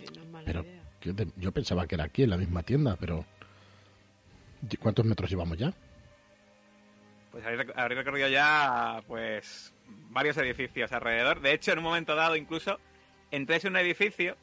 Sí, 0.00 0.06
no 0.16 0.22
es 0.22 0.28
mala 0.28 0.44
Pero- 0.44 0.62
idea. 0.62 0.82
Yo, 1.02 1.14
te- 1.14 1.28
yo 1.36 1.50
pensaba 1.52 1.86
que 1.86 1.94
era 1.94 2.04
aquí, 2.04 2.24
en 2.24 2.30
la 2.30 2.36
misma 2.36 2.62
tienda, 2.62 2.96
pero... 3.00 3.24
¿Cuántos 4.80 5.06
metros 5.06 5.30
llevamos 5.30 5.56
ya? 5.56 5.72
Pues 7.30 7.42
habréis 7.74 7.98
recorrido 7.98 8.28
ya 8.28 9.02
pues 9.06 9.72
varios 10.10 10.36
edificios 10.36 10.92
alrededor. 10.92 11.40
De 11.40 11.52
hecho, 11.54 11.72
en 11.72 11.78
un 11.78 11.84
momento 11.84 12.14
dado 12.14 12.36
incluso 12.36 12.78
entráis 13.30 13.64
en 13.64 13.72
un 13.72 13.78
edificio 13.78 14.36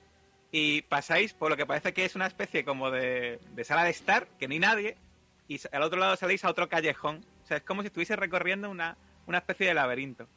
y 0.52 0.82
pasáis 0.84 1.34
por 1.34 1.52
lo 1.52 1.58
que 1.58 1.66
parece 1.68 1.94
que 1.94 2.06
es 2.06 2.16
una 2.16 2.26
especie 2.26 2.66
como 2.66 2.90
de, 2.90 3.40
de 3.54 3.64
sala 3.64 3.84
de 3.84 3.92
estar, 3.92 4.28
que 4.40 4.48
no 4.48 4.54
hay 4.54 4.60
nadie, 4.60 4.98
y 5.48 5.60
al 5.72 5.84
otro 5.84 6.00
lado 6.00 6.16
salís 6.16 6.44
a 6.46 6.50
otro 6.50 6.68
callejón. 6.70 7.24
O 7.44 7.48
sea, 7.48 7.58
es 7.58 7.64
como 7.64 7.82
si 7.82 7.88
estuviese 7.88 8.16
recorriendo 8.16 8.70
una, 8.72 8.98
una 9.28 9.38
especie 9.38 9.68
de 9.68 9.74
laberinto. 9.76 10.28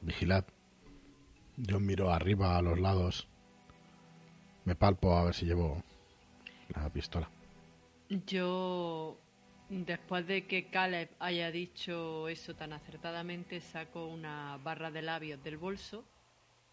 Vigilad. 0.00 0.44
Yo 1.56 1.78
miro 1.78 2.10
arriba, 2.10 2.56
a 2.56 2.62
los 2.62 2.78
lados. 2.80 3.28
Me 4.64 4.74
palpo 4.74 5.16
a 5.16 5.24
ver 5.24 5.34
si 5.34 5.46
llevo 5.46 5.82
la 6.74 6.90
pistola. 6.90 7.30
Yo, 8.08 9.18
después 9.68 10.26
de 10.26 10.46
que 10.46 10.68
Caleb 10.68 11.10
haya 11.18 11.50
dicho 11.50 12.28
eso 12.28 12.54
tan 12.54 12.72
acertadamente, 12.72 13.60
saco 13.60 14.06
una 14.06 14.58
barra 14.62 14.90
de 14.90 15.02
labios 15.02 15.42
del 15.44 15.56
bolso 15.56 16.04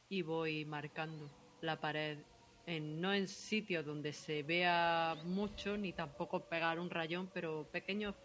y 0.09 0.23
voy 0.23 0.65
marcando 0.65 1.29
la 1.61 1.79
pared, 1.79 2.17
en, 2.65 2.99
no 2.99 3.13
en 3.13 3.27
sitios 3.27 3.85
donde 3.85 4.13
se 4.13 4.43
vea 4.43 5.15
mucho, 5.25 5.77
ni 5.77 5.93
tampoco 5.93 6.47
pegar 6.47 6.79
un 6.79 6.89
rayón, 6.89 7.29
pero 7.33 7.67
pequeños 7.71 8.15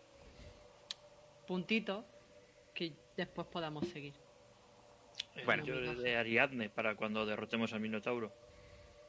puntitos 1.47 2.05
que 2.75 2.93
después 3.17 3.47
podamos 3.47 3.87
seguir. 3.89 4.26
Bueno. 5.45 5.65
Yo 5.65 5.95
de 5.95 6.17
Ariadne 6.17 6.69
para 6.71 6.95
cuando 6.95 7.27
derrotemos 7.27 7.73
al 7.73 7.81
Minotauro. 7.81 8.33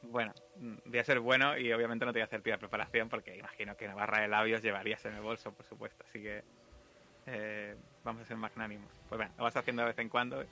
Bueno, 0.03 0.33
mm, 0.57 0.75
voy 0.85 0.99
a 0.99 1.03
ser 1.03 1.19
bueno 1.19 1.57
y 1.57 1.71
obviamente 1.73 2.05
no 2.05 2.11
te 2.13 2.19
voy 2.19 2.21
a 2.21 2.25
hacer 2.25 2.43
de 2.43 2.57
preparación 2.57 3.09
porque 3.09 3.35
imagino 3.35 3.75
que 3.75 3.85
una 3.85 3.95
barra 3.95 4.21
de 4.21 4.27
labios 4.27 4.61
llevarías 4.61 5.03
en 5.05 5.15
el 5.15 5.21
bolso, 5.21 5.51
por 5.53 5.65
supuesto. 5.65 6.03
Así 6.07 6.21
que 6.21 6.43
eh, 7.25 7.75
vamos 8.03 8.21
a 8.21 8.25
ser 8.25 8.37
magnánimos. 8.37 8.91
Pues 9.09 9.17
bueno, 9.17 9.33
lo 9.37 9.43
vas 9.43 9.55
haciendo 9.57 9.81
de 9.81 9.87
vez 9.89 9.99
en 9.99 10.09
cuando. 10.09 10.45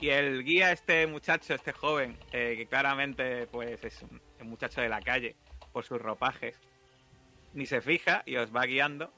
Y 0.00 0.08
el 0.10 0.44
guía, 0.44 0.72
este 0.72 1.06
muchacho, 1.06 1.54
este 1.54 1.72
joven, 1.72 2.16
eh, 2.32 2.54
que 2.56 2.66
claramente 2.66 3.46
pues 3.46 3.82
es 3.84 4.02
un, 4.02 4.20
un 4.40 4.48
muchacho 4.48 4.80
de 4.80 4.88
la 4.88 5.00
calle 5.00 5.36
por 5.72 5.84
sus 5.84 6.00
ropajes, 6.00 6.58
ni 7.52 7.66
se 7.66 7.80
fija 7.80 8.22
y 8.26 8.36
os 8.36 8.54
va 8.54 8.64
guiando 8.64 9.12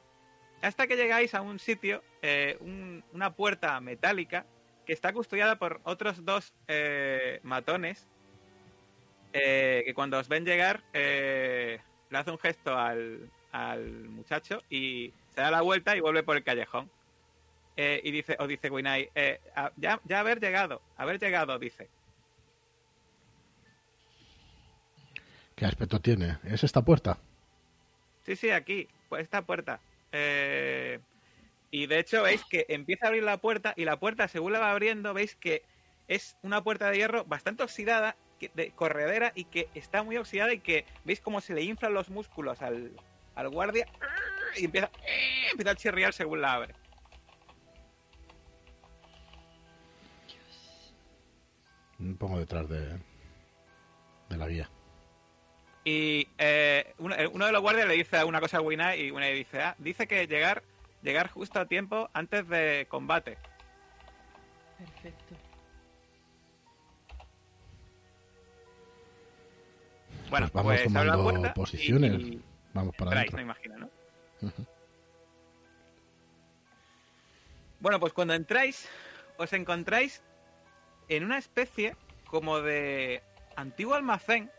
hasta 0.63 0.87
que 0.87 0.97
llegáis 0.97 1.35
a 1.35 1.43
un 1.43 1.59
sitio, 1.59 2.03
eh, 2.23 2.57
un- 2.61 3.05
una 3.13 3.35
puerta 3.35 3.81
metálica 3.81 4.47
que 4.87 4.93
está 4.93 5.13
custodiada 5.13 5.57
por 5.57 5.81
otros 5.85 6.25
dos 6.25 6.53
eh, 6.69 7.41
matones 7.43 8.07
eh, 9.33 9.83
que 9.87 9.95
cuando 9.95 10.19
os 10.19 10.29
ven 10.29 10.45
llegar 10.45 10.83
eh, 10.93 11.81
le 12.11 12.19
hace 12.19 12.31
un 12.31 12.39
gesto 12.39 12.77
al, 12.77 13.31
al 13.53 14.09
muchacho 14.09 14.63
y 14.69 15.13
se 15.35 15.41
da 15.41 15.51
la 15.51 15.63
vuelta 15.63 15.97
y 15.97 16.01
vuelve 16.01 16.23
por 16.23 16.37
el 16.37 16.45
callejón. 16.45 16.91
Y 17.75 18.11
dice, 18.11 18.37
os 18.39 18.47
dice 18.49 18.69
Winai, 18.69 19.11
eh, 19.15 19.41
ya, 19.77 19.99
ya 20.05 20.21
haber 20.21 20.39
llegado, 20.41 20.83
haber 20.99 21.19
llegado, 21.19 21.59
dice. 21.59 21.89
¿Qué 25.57 25.65
aspecto 25.65 25.99
tiene? 25.99 26.39
¿Es 26.45 26.65
esta 26.65 26.83
puerta? 26.83 27.19
Sí, 28.27 28.37
sí, 28.37 28.51
aquí, 28.51 28.89
pues 29.09 29.23
esta 29.23 29.43
puerta. 29.43 29.81
Eh, 30.13 31.01
y 31.73 31.87
de 31.87 31.99
hecho 31.99 32.23
veis 32.23 32.45
que 32.45 32.67
empieza 32.69 33.07
a 33.07 33.09
abrir 33.09 33.23
la 33.25 33.39
puerta 33.39 33.73
y 33.77 33.87
la 33.87 33.99
puerta, 33.99 34.29
según 34.29 34.53
la 34.53 34.61
va 34.61 34.71
abriendo, 34.71 35.15
veis 35.15 35.35
que 35.35 35.65
es 36.07 36.37
una 36.43 36.63
puerta 36.63 36.91
de 36.91 36.99
hierro 36.99 37.25
bastante 37.25 37.63
oxidada, 37.63 38.15
que- 38.39 38.51
de 38.55 38.73
corredera 38.73 39.33
y 39.35 39.45
que 39.47 39.69
está 39.75 40.03
muy 40.03 40.19
oxidada 40.19 40.53
y 40.53 40.61
que 40.61 40.85
veis 41.05 41.21
cómo 41.21 41.41
se 41.41 41.55
le 41.55 41.63
inflan 41.63 41.95
los 41.95 42.11
músculos 42.11 42.61
al, 42.61 42.93
al 43.35 43.49
guardia 43.49 43.87
y 44.57 44.67
empieza, 44.67 44.91
empieza 45.51 45.71
a 45.71 45.75
chirriar 45.75 46.13
según 46.13 46.43
la 46.43 46.53
abre. 46.53 46.75
Me 51.99 52.15
pongo 52.17 52.39
detrás 52.39 52.69
de, 52.69 52.99
de 54.29 54.37
la 54.37 54.47
guía. 54.49 54.69
Y 55.85 56.29
eh, 56.37 56.93
uno, 56.99 57.17
uno 57.33 57.47
de 57.47 57.53
los 57.53 57.63
guardias 57.63 57.89
le 57.89 57.95
dice 57.95 58.23
una 58.25 58.41
cosa 58.41 58.59
a 58.59 58.61
Winai 58.61 59.01
y 59.01 59.11
Winai 59.11 59.35
dice, 59.35 59.61
ah, 59.63 59.75
dice 59.79 60.07
que 60.07 60.27
llegar, 60.27 60.63
llegar 61.03 61.29
justo 61.31 61.61
a 61.61 61.67
tiempo 61.67 62.09
antes 62.13 62.47
de 62.49 62.87
combate. 62.89 63.39
Perfecto. 64.79 65.35
Bueno, 70.31 70.47
Pues 70.49 70.53
vamos 70.55 70.73
pues 70.81 70.81
la 70.81 71.03
tomando 71.03 71.23
puerta 71.31 71.55
posiciones. 71.55 72.21
y- 72.23 72.43
Vamos 72.75 72.95
para 72.97 73.11
Entráis, 73.11 73.35
adentro. 73.35 73.37
me 73.37 73.43
imagino, 73.43 73.77
¿no? 73.77 73.91
Bueno, 77.81 78.01
pues 78.01 78.15
cuando 78.15 78.33
entráis, 78.33 78.89
os 79.37 79.53
encontráis 79.53 80.23
en 81.09 81.25
una 81.25 81.37
especie 81.37 81.97
como 82.27 82.61
de 82.63 83.23
antiguo 83.57 83.95
almacén 83.95 84.51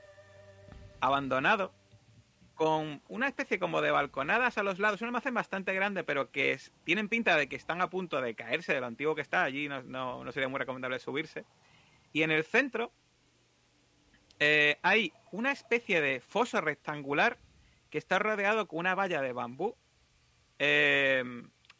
abandonado, 1.02 1.74
con 2.56 3.02
una 3.08 3.28
especie 3.28 3.60
como 3.60 3.82
de 3.82 3.92
balconadas 3.92 4.58
a 4.58 4.64
los 4.64 4.80
lados. 4.80 5.02
Un 5.02 5.08
almacén 5.08 5.34
bastante 5.34 5.74
grande, 5.74 6.04
pero 6.04 6.32
que 6.32 6.60
tienen 6.84 7.10
pinta 7.10 7.36
de 7.36 7.48
que 7.48 7.56
están 7.56 7.82
a 7.82 7.90
punto 7.90 8.22
de 8.22 8.36
caerse 8.36 8.74
de 8.74 8.80
lo 8.80 8.86
antiguo 8.88 9.16
que 9.16 9.22
está. 9.22 9.44
Allí 9.44 9.68
no, 9.68 9.82
no- 9.84 10.32
sería 10.32 10.50
muy 10.50 10.60
recomendable 10.60 11.00
subirse. 11.00 11.46
Y 12.12 12.22
en 12.24 12.32
el 12.32 12.44
centro 12.44 12.92
eh, 14.40 14.78
hay 14.82 15.14
una 15.32 15.52
especie 15.52 16.02
de 16.02 16.20
foso 16.20 16.62
rectangular 16.62 17.38
que 17.90 17.98
está 17.98 18.20
rodeado 18.20 18.68
con 18.68 18.80
una 18.80 18.96
valla 18.96 19.22
de 19.22 19.34
bambú 19.34 19.76
eh, 20.60 21.24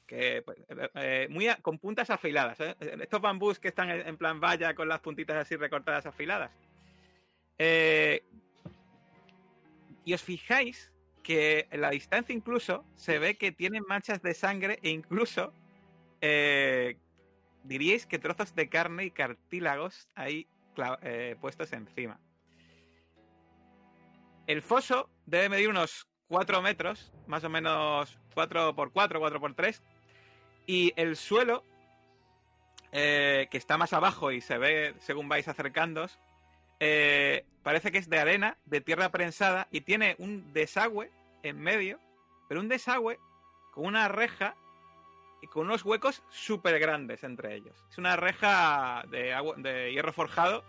que 0.08 0.42
pues, 0.44 0.58
eh, 0.96 1.28
muy 1.30 1.48
con 1.62 1.78
puntas 1.80 2.10
afiladas. 2.10 2.60
Estos 2.80 3.22
bambús 3.22 3.60
que 3.60 3.68
están 3.70 3.90
en 3.90 4.08
en 4.08 4.18
plan 4.18 4.40
valla 4.40 4.74
con 4.76 4.88
las 4.88 5.00
puntitas 5.00 5.38
así 5.38 5.56
recortadas 5.56 6.06
afiladas. 6.06 6.52
Eh, 7.58 8.24
y 10.06 10.14
os 10.14 10.22
fijáis 10.22 10.92
que 11.24 11.68
en 11.72 11.82
la 11.82 11.90
distancia 11.90 12.36
incluso 12.36 12.86
se 12.96 13.18
ve 13.20 13.36
que 13.36 13.52
tienen 13.52 13.84
manchas 13.88 14.22
de 14.22 14.34
sangre 14.34 14.80
e 14.84 14.90
incluso 14.90 15.54
eh, 16.22 16.98
diríais 17.64 18.06
que 18.06 18.20
trozos 18.20 18.54
de 18.56 18.70
carne 18.70 19.06
y 19.06 19.12
cartílagos 19.12 20.10
ahí 20.16 20.48
eh, 21.02 21.36
puestos 21.40 21.72
encima. 21.74 22.20
El 24.48 24.62
foso 24.62 25.10
debe 25.26 25.50
medir 25.50 25.70
unos 25.70 26.08
4 26.28 26.62
metros, 26.62 27.14
más 27.28 27.44
o 27.44 27.50
menos 27.50 28.20
4x4, 28.36 28.94
4x3. 28.94 29.82
Y 30.66 30.94
el 30.96 31.16
suelo, 31.16 31.64
eh, 32.92 33.48
que 33.50 33.58
está 33.58 33.78
más 33.78 33.94
abajo 33.94 34.32
y 34.32 34.42
se 34.42 34.58
ve 34.58 34.96
según 35.00 35.30
vais 35.30 35.48
acercándoos, 35.48 36.20
eh, 36.86 37.46
parece 37.64 37.94
que 37.94 37.98
es 37.98 38.10
de 38.10 38.20
arena, 38.20 38.58
de 38.66 38.82
tierra 38.82 39.08
prensada, 39.08 39.70
y 39.72 39.82
tiene 39.82 40.18
un 40.20 40.52
desagüe 40.52 41.10
en 41.42 41.58
medio, 41.62 41.98
pero 42.50 42.60
un 42.60 42.68
desagüe 42.68 43.18
con 43.72 43.86
una 43.86 44.10
reja 44.10 44.54
y 45.42 45.48
con 45.48 45.66
unos 45.68 45.86
huecos 45.86 46.24
súper 46.30 46.78
grandes 46.80 47.24
entre 47.24 47.56
ellos. 47.56 47.74
Es 47.90 47.98
una 47.98 48.18
reja 48.18 49.06
de, 49.10 49.92
hierro 49.94 50.12
forjado 50.12 50.66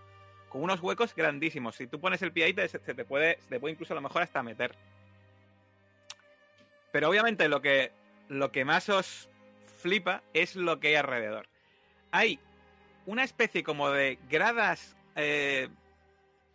con 0.48 0.62
unos 0.62 0.80
huecos 0.80 1.16
grandísimos. 1.16 1.74
Si 1.74 1.88
tú 1.88 1.98
pones 2.00 2.22
el 2.22 2.30
pie 2.30 2.44
ahí, 2.44 2.54
te- 2.54 2.68
se 2.68 2.78
te 2.78 3.04
puede, 3.04 3.40
te 3.48 3.58
puede 3.58 3.72
incluso 3.72 3.92
a 3.92 3.96
lo 3.96 4.00
mejor 4.00 4.22
hasta 4.22 4.40
meter. 4.44 4.72
Pero 6.92 7.08
obviamente 7.08 7.48
lo 7.48 7.60
que, 7.60 7.90
lo 8.28 8.52
que 8.52 8.64
más 8.64 8.88
os 8.88 9.28
flipa 9.82 10.22
es 10.32 10.54
lo 10.54 10.78
que 10.78 10.88
hay 10.88 10.94
alrededor. 10.94 11.48
Hay 12.12 12.38
una 13.06 13.24
especie 13.24 13.64
como 13.64 13.90
de 13.90 14.16
gradas 14.30 14.96
eh, 15.16 15.68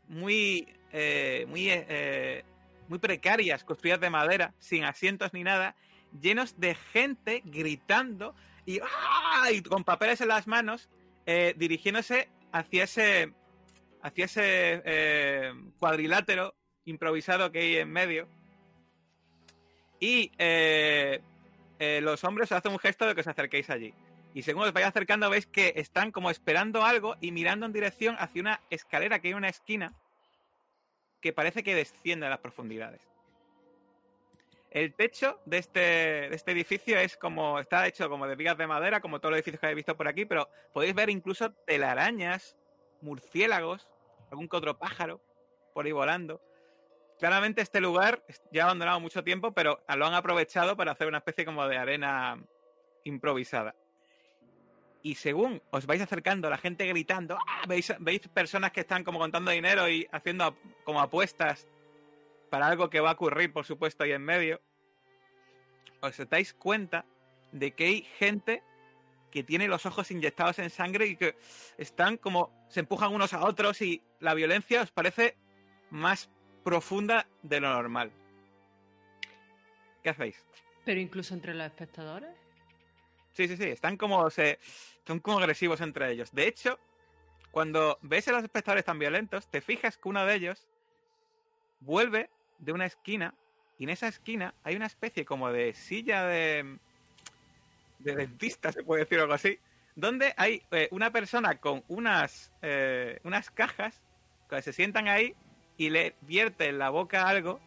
muy, 0.09 0.67
eh, 0.91 1.45
muy, 1.47 1.67
eh, 1.69 2.43
muy 2.89 2.99
precarias, 2.99 3.63
construidas 3.63 4.01
de 4.01 4.09
madera, 4.09 4.53
sin 4.59 4.83
asientos 4.83 5.33
ni 5.33 5.43
nada, 5.43 5.75
llenos 6.19 6.59
de 6.59 6.75
gente 6.75 7.41
gritando 7.45 8.35
y, 8.65 8.79
¡ah! 8.79 9.47
con 9.67 9.83
papeles 9.83 10.19
en 10.21 10.27
las 10.27 10.47
manos, 10.47 10.89
eh, 11.25 11.53
dirigiéndose 11.57 12.27
hacia 12.51 12.83
ese, 12.83 13.33
hacia 14.01 14.25
ese 14.25 14.81
eh, 14.85 15.53
cuadrilátero 15.79 16.55
improvisado 16.85 17.51
que 17.51 17.59
hay 17.59 17.75
en 17.77 17.91
medio. 17.91 18.27
Y 19.99 20.31
eh, 20.37 21.21
eh, 21.77 21.99
los 22.01 22.23
hombres 22.23 22.51
hacen 22.51 22.71
un 22.71 22.79
gesto 22.79 23.05
de 23.05 23.15
que 23.15 23.21
os 23.21 23.27
acerquéis 23.27 23.69
allí. 23.69 23.93
Y 24.39 24.41
según 24.41 24.63
os 24.63 24.71
vais 24.71 24.87
acercando, 24.87 25.29
veis 25.29 25.47
que 25.47 25.73
están 25.75 26.13
como 26.13 26.31
esperando 26.31 26.85
algo 26.85 27.17
y 27.19 27.33
mirando 27.33 27.65
en 27.65 27.73
dirección 27.73 28.15
hacia 28.19 28.41
una 28.41 28.61
escalera 28.69 29.19
que 29.19 29.27
hay 29.27 29.31
en 29.33 29.37
una 29.37 29.49
esquina 29.49 29.93
que 31.19 31.33
parece 31.33 31.61
que 31.61 31.75
desciende 31.75 32.25
a 32.25 32.29
las 32.29 32.39
profundidades. 32.39 33.01
El 34.71 34.93
techo 34.93 35.41
de 35.43 35.57
este, 35.57 35.79
de 35.81 36.35
este 36.37 36.53
edificio 36.53 36.97
es 36.97 37.17
como. 37.17 37.59
está 37.59 37.85
hecho 37.85 38.07
como 38.07 38.27
de 38.27 38.37
vigas 38.37 38.57
de 38.57 38.65
madera, 38.65 39.01
como 39.01 39.19
todos 39.19 39.31
los 39.31 39.39
edificios 39.39 39.59
que 39.59 39.65
habéis 39.65 39.83
visto 39.83 39.97
por 39.97 40.07
aquí, 40.07 40.23
pero 40.23 40.47
podéis 40.71 40.95
ver 40.95 41.09
incluso 41.09 41.51
telarañas, 41.67 42.55
murciélagos, 43.01 43.89
algún 44.31 44.47
que 44.47 44.55
otro 44.55 44.79
pájaro 44.79 45.21
por 45.73 45.85
ahí 45.85 45.91
volando. 45.91 46.41
Claramente 47.19 47.61
este 47.61 47.81
lugar 47.81 48.23
ya 48.53 48.63
abandonado 48.63 49.01
mucho 49.01 49.21
tiempo, 49.21 49.51
pero 49.51 49.83
lo 49.93 50.05
han 50.05 50.13
aprovechado 50.13 50.77
para 50.77 50.93
hacer 50.93 51.09
una 51.09 51.17
especie 51.17 51.43
como 51.43 51.67
de 51.67 51.77
arena 51.77 52.41
improvisada. 53.03 53.75
Y 55.01 55.15
según 55.15 55.61
os 55.71 55.85
vais 55.85 56.01
acercando, 56.01 56.49
la 56.49 56.57
gente 56.57 56.85
gritando, 56.85 57.37
¡ah! 57.47 57.63
veis, 57.67 57.89
personas 58.33 58.71
que 58.71 58.81
están 58.81 59.03
como 59.03 59.19
contando 59.19 59.51
dinero 59.51 59.87
y 59.87 60.07
haciendo 60.11 60.57
como 60.83 60.99
apuestas 60.99 61.67
para 62.49 62.67
algo 62.67 62.89
que 62.89 62.99
va 62.99 63.11
a 63.11 63.13
ocurrir, 63.13 63.53
por 63.53 63.65
supuesto, 63.65 64.03
ahí 64.03 64.11
en 64.11 64.23
medio. 64.23 64.61
Os 66.01 66.17
dais 66.29 66.53
cuenta 66.53 67.05
de 67.51 67.71
que 67.71 67.85
hay 67.85 68.01
gente 68.17 68.63
que 69.31 69.43
tiene 69.43 69.67
los 69.67 69.85
ojos 69.85 70.11
inyectados 70.11 70.59
en 70.59 70.69
sangre 70.69 71.07
y 71.07 71.15
que 71.15 71.35
están 71.77 72.17
como 72.17 72.51
se 72.69 72.81
empujan 72.81 73.13
unos 73.13 73.33
a 73.33 73.45
otros 73.45 73.81
y 73.81 74.01
la 74.19 74.33
violencia 74.33 74.81
os 74.81 74.91
parece 74.91 75.37
más 75.91 76.29
profunda 76.63 77.27
de 77.41 77.59
lo 77.59 77.69
normal. 77.69 78.11
¿Qué 80.03 80.09
hacéis? 80.09 80.43
Pero 80.85 80.99
incluso 80.99 81.33
entre 81.33 81.53
los 81.53 81.67
espectadores. 81.67 82.48
Sí, 83.39 83.47
sí, 83.47 83.55
sí, 83.55 83.69
están 83.69 83.95
como 83.95 84.29
se 84.29 84.59
son 85.07 85.21
como 85.21 85.39
agresivos 85.39 85.79
entre 85.79 86.11
ellos. 86.11 86.29
De 86.33 86.45
hecho, 86.45 86.77
cuando 87.51 87.97
ves 88.01 88.27
a 88.27 88.33
los 88.33 88.43
espectadores 88.43 88.83
tan 88.83 88.99
violentos, 88.99 89.47
te 89.47 89.61
fijas 89.61 89.95
que 89.95 90.09
uno 90.09 90.25
de 90.25 90.35
ellos 90.35 90.67
vuelve 91.79 92.29
de 92.57 92.73
una 92.73 92.85
esquina 92.85 93.33
y 93.77 93.85
en 93.85 93.91
esa 93.91 94.09
esquina 94.09 94.53
hay 94.65 94.75
una 94.75 94.87
especie 94.87 95.23
como 95.23 95.53
de 95.53 95.73
silla 95.73 96.25
de 96.25 96.79
de 97.99 98.15
dentista, 98.15 98.73
se 98.73 98.83
puede 98.83 99.03
decir 99.03 99.21
algo 99.21 99.33
así, 99.33 99.57
donde 99.95 100.33
hay 100.35 100.61
eh, 100.71 100.89
una 100.91 101.09
persona 101.11 101.61
con 101.61 101.85
unas 101.87 102.51
eh, 102.61 103.21
unas 103.23 103.49
cajas 103.51 104.01
que 104.49 104.61
se 104.61 104.73
sientan 104.73 105.07
ahí 105.07 105.33
y 105.77 105.91
le 105.91 106.13
vierte 106.19 106.67
en 106.67 106.77
la 106.77 106.89
boca 106.89 107.25
algo 107.25 107.61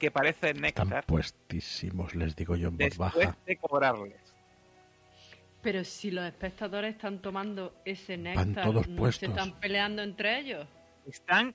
que 0.00 0.10
parece 0.10 0.48
Están 0.48 0.62
néctar 0.62 1.06
puestísimos, 1.06 2.16
les 2.16 2.34
digo 2.34 2.56
yo 2.56 2.70
en 2.70 2.76
voz 2.76 2.98
baja. 2.98 3.36
de 3.46 3.56
cobrarles. 3.56 4.21
Pero 5.62 5.84
si 5.84 6.10
los 6.10 6.24
espectadores 6.24 6.96
están 6.96 7.20
tomando 7.20 7.74
ese 7.84 8.16
néctar, 8.16 8.64
todos 8.64 8.88
¿no 8.88 8.96
puestos. 8.96 9.20
se 9.20 9.26
están 9.26 9.58
peleando 9.60 10.02
entre 10.02 10.38
ellos? 10.40 10.66
están 11.06 11.54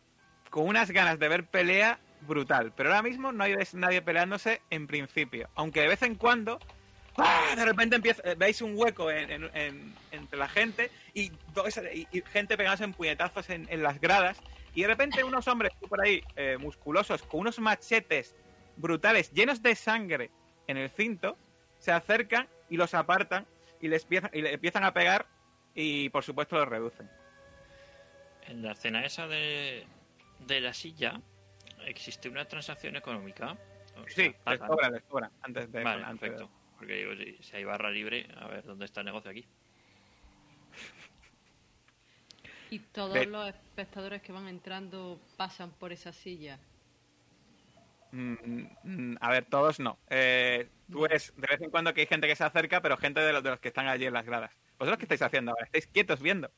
con 0.49 0.67
unas 0.67 0.91
ganas 0.91 1.19
de 1.19 1.27
ver 1.27 1.45
pelea 1.45 1.99
brutal. 2.21 2.73
Pero 2.75 2.89
ahora 2.89 3.01
mismo 3.01 3.31
no 3.31 3.43
hay 3.43 3.55
nadie 3.73 4.01
peleándose 4.01 4.61
en 4.69 4.87
principio. 4.87 5.49
Aunque 5.55 5.81
de 5.81 5.87
vez 5.87 6.01
en 6.03 6.15
cuando, 6.15 6.59
¡ah! 7.17 7.53
de 7.55 7.65
repente 7.65 7.95
empieza, 7.97 8.21
eh, 8.25 8.35
veis 8.37 8.61
un 8.61 8.73
hueco 8.77 9.09
en- 9.11 9.29
en- 9.31 9.51
en- 9.55 9.93
entre 10.11 10.37
la 10.39 10.47
gente 10.49 10.89
y, 11.13 11.31
gente 12.31 12.57
pegándose 12.57 12.83
en 12.85 12.93
puñetazos 12.93 13.49
en, 13.49 13.67
en 13.69 13.83
las 13.83 13.99
gradas. 14.01 14.37
Y 14.73 14.81
de 14.81 14.87
repente 14.87 15.23
unos 15.23 15.47
hombres 15.47 15.71
por 15.87 16.01
ahí, 16.01 16.21
eh, 16.35 16.57
musculosos, 16.59 17.23
con 17.23 17.41
unos 17.41 17.59
machetes 17.59 18.35
brutales, 18.77 19.31
llenos 19.31 19.61
de 19.61 19.75
sangre 19.75 20.29
en 20.67 20.77
el 20.77 20.89
cinto, 20.89 21.37
se 21.79 21.91
acercan 21.91 22.47
y 22.69 22.77
los 22.77 22.93
apartan 22.93 23.45
y 23.81 23.87
les 23.87 24.03
empiezan, 24.03 24.29
y 24.33 24.41
le 24.41 24.53
empiezan 24.53 24.83
a 24.83 24.93
pegar 24.93 25.27
y 25.73 26.09
por 26.09 26.23
supuesto 26.23 26.55
los 26.57 26.67
reducen. 26.67 27.09
En 28.47 28.61
la 28.63 28.71
escena 28.71 29.05
esa 29.05 29.27
de, 29.27 29.85
de 30.39 30.61
la 30.61 30.73
silla, 30.73 31.21
¿existe 31.85 32.29
una 32.29 32.45
transacción 32.45 32.95
económica? 32.95 33.57
O 33.95 34.03
sea, 34.07 34.15
Sí, 34.15 34.21
les 34.23 34.33
pagan. 34.35 34.67
cobran, 34.67 34.93
les 34.93 35.03
cobran. 35.03 35.31
Antes 35.41 35.71
de, 35.71 35.83
Vale, 35.83 36.03
antes 36.03 36.21
de- 36.21 36.29
perfecto. 36.37 36.51
Porque 36.77 36.93
digo, 36.93 37.15
si, 37.15 37.43
si 37.43 37.55
hay 37.55 37.63
barra 37.63 37.89
libre, 37.89 38.27
a 38.37 38.47
ver, 38.47 38.63
¿dónde 38.63 38.85
está 38.85 39.01
el 39.01 39.07
negocio 39.07 39.31
aquí? 39.31 39.45
Y 42.69 42.79
todos 42.79 43.25
los 43.27 43.47
espectadores 43.49 44.21
que 44.21 44.31
van 44.31 44.47
entrando 44.47 45.19
pasan 45.37 45.71
por 45.71 45.91
esa 45.93 46.11
silla. 46.11 46.59
Mm, 48.11 48.33
mm, 48.83 49.17
a 49.19 49.31
ver, 49.31 49.45
todos 49.45 49.79
no. 49.79 49.97
Eh, 50.09 50.69
tú 50.91 51.01
ves 51.01 51.33
de 51.35 51.47
vez 51.47 51.61
en 51.61 51.69
cuando 51.69 51.93
que 51.93 52.01
hay 52.01 52.07
gente 52.07 52.27
que 52.27 52.35
se 52.35 52.43
acerca, 52.43 52.81
pero 52.81 52.97
gente 52.97 53.19
de 53.19 53.33
los, 53.33 53.43
de 53.43 53.49
los 53.51 53.59
que 53.59 53.67
están 53.69 53.87
allí 53.87 54.05
en 54.05 54.13
las 54.13 54.25
gradas. 54.25 54.51
¿Vosotros 54.79 54.97
qué 54.99 55.05
estáis 55.05 55.21
haciendo 55.21 55.51
ahora? 55.51 55.65
¿Estáis 55.65 55.87
quietos 55.87 56.21
viendo? 56.21 56.49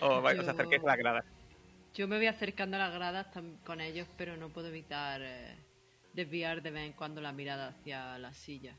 ¿O 0.00 0.20
vais- 0.22 0.38
os 0.38 0.44
Yo- 0.46 0.52
acerquéis 0.52 0.82
a 0.82 0.86
las 0.86 0.98
gradas? 0.98 1.24
Yo 1.94 2.08
me 2.08 2.16
voy 2.16 2.26
acercando 2.26 2.76
a 2.76 2.80
las 2.80 2.94
gradas 2.94 3.26
con 3.64 3.80
ellos, 3.80 4.06
pero 4.16 4.36
no 4.36 4.48
puedo 4.48 4.68
evitar 4.68 5.20
eh, 5.22 5.56
desviar 6.14 6.62
de 6.62 6.70
vez 6.70 6.86
en 6.86 6.92
cuando 6.92 7.20
la 7.20 7.32
mirada 7.32 7.68
hacia 7.68 8.16
la 8.18 8.32
silla. 8.32 8.74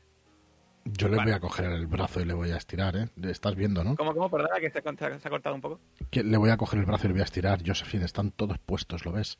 Yo 0.86 1.08
le 1.08 1.16
Vale. 1.16 1.30
voy 1.30 1.36
a 1.36 1.40
coger 1.40 1.64
el 1.66 1.86
brazo 1.86 2.20
y 2.20 2.24
le 2.26 2.34
voy 2.34 2.50
a 2.50 2.56
estirar, 2.56 2.94
¿eh? 2.96 3.08
Estás 3.22 3.54
viendo, 3.54 3.82
¿no? 3.84 3.96
¿Cómo, 3.96 4.12
cómo? 4.12 4.30
Perdona, 4.30 4.58
que 4.60 4.70
se, 4.70 4.78
ha- 4.80 5.18
se 5.18 5.28
ha 5.28 5.30
cortado 5.30 5.54
un 5.54 5.60
poco. 5.60 5.80
Que 6.10 6.22
Le 6.22 6.36
voy 6.36 6.50
a 6.50 6.56
coger 6.56 6.80
el 6.80 6.86
brazo 6.86 7.04
y 7.04 7.08
le 7.08 7.12
voy 7.14 7.20
a 7.22 7.24
estirar. 7.24 7.60
Josephine, 7.66 8.04
están 8.04 8.30
todos 8.32 8.58
puestos, 8.58 9.04
¿lo 9.06 9.12
ves? 9.12 9.38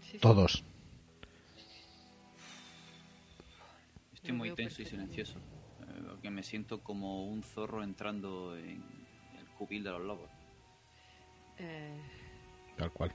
Sí, 0.00 0.12
sí. 0.12 0.18
Estoy 4.24 4.38
muy 4.38 4.54
tenso 4.54 4.80
y 4.80 4.86
silencioso. 4.86 5.38
eh, 5.38 6.02
porque 6.08 6.30
me 6.30 6.42
siento 6.42 6.80
como 6.82 7.26
un 7.28 7.42
zorro 7.42 7.84
entrando 7.84 8.56
en 8.56 8.82
el 9.38 9.46
cubil 9.58 9.84
de 9.84 9.90
los 9.90 10.00
lobos. 10.00 10.30
Eh, 11.58 12.00
Tal 12.78 12.90
cual. 12.90 13.12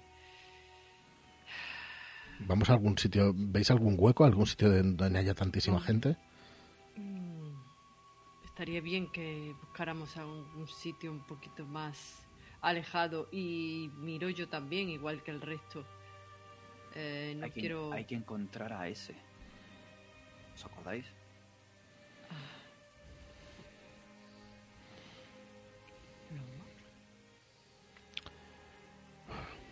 ¿Vamos 2.41 2.69
a 2.69 2.74
algún 2.74 2.95
sitio? 2.98 3.34
¿Veis 3.36 3.72
algún 3.72 3.95
hueco? 3.98 4.24
¿Algún 4.24 4.45
sitio 4.45 4.69
de- 4.69 4.84
donde 4.84 5.17
haya 5.19 5.34
tantísima 5.34 5.78
Mm. 5.80 5.82
gente? 5.82 6.15
mm, 6.95 7.54
estaría 8.45 8.80
bien 8.82 9.12
que 9.12 9.56
buscáramos 9.62 10.15
a 10.15 10.26
un, 10.28 10.45
un 10.56 10.67
sitio 10.67 11.12
un 11.12 11.26
poquito 11.26 11.65
más 11.65 12.24
alejado 12.62 13.28
y 13.32 13.89
miro 13.98 14.30
yo 14.30 14.48
también, 14.48 14.89
igual 14.89 15.24
que 15.24 15.32
el 15.32 15.41
resto. 15.41 15.84
Eh, 16.93 17.34
no 17.38 17.45
hay, 17.45 17.52
que, 17.52 17.60
quiero... 17.62 17.91
hay 17.93 18.06
que 18.06 18.15
encontrar 18.15 18.74
a 18.74 18.88
ese. 18.88 19.15
¿Os 20.60 20.65
acordáis? 20.65 21.06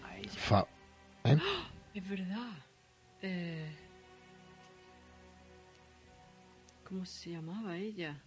A 0.03 0.17
ella. 0.17 0.29
Fa- 0.31 0.67
¿Eh? 1.23 1.37
Es 1.93 2.07
verdad. 2.09 2.53
Eh, 3.23 3.75
¿Cómo 6.87 7.05
se 7.05 7.31
llamaba 7.31 7.75
ella? 7.77 8.21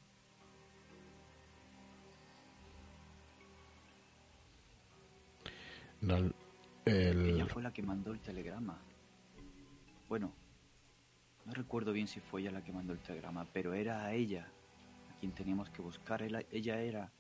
No, 6.01 6.17
el- 6.17 6.35
el- 6.87 7.31
Ella 7.31 7.47
fue 7.47 7.63
la 7.63 7.73
que 7.73 7.83
mandó 7.83 8.13
el 8.13 8.21
telegrama. 8.21 8.79
Bueno, 10.09 10.33
No 11.47 11.53
recuerdo 11.55 11.93
bien 11.93 12.07
si 12.07 12.21
fue 12.21 12.43
ella 12.43 12.51
la 12.51 12.63
que 12.63 12.73
mandó 12.73 12.93
el 12.93 13.01
telegrama, 13.01 13.47
pero 13.53 13.73
era 13.75 14.05
a 14.05 14.13
ella 14.13 14.47
a 15.11 15.19
quien 15.19 15.33
teníamos 15.33 15.71
que 15.71 15.83
buscar. 15.83 16.23
Ella, 16.23 16.81
era 16.81 17.11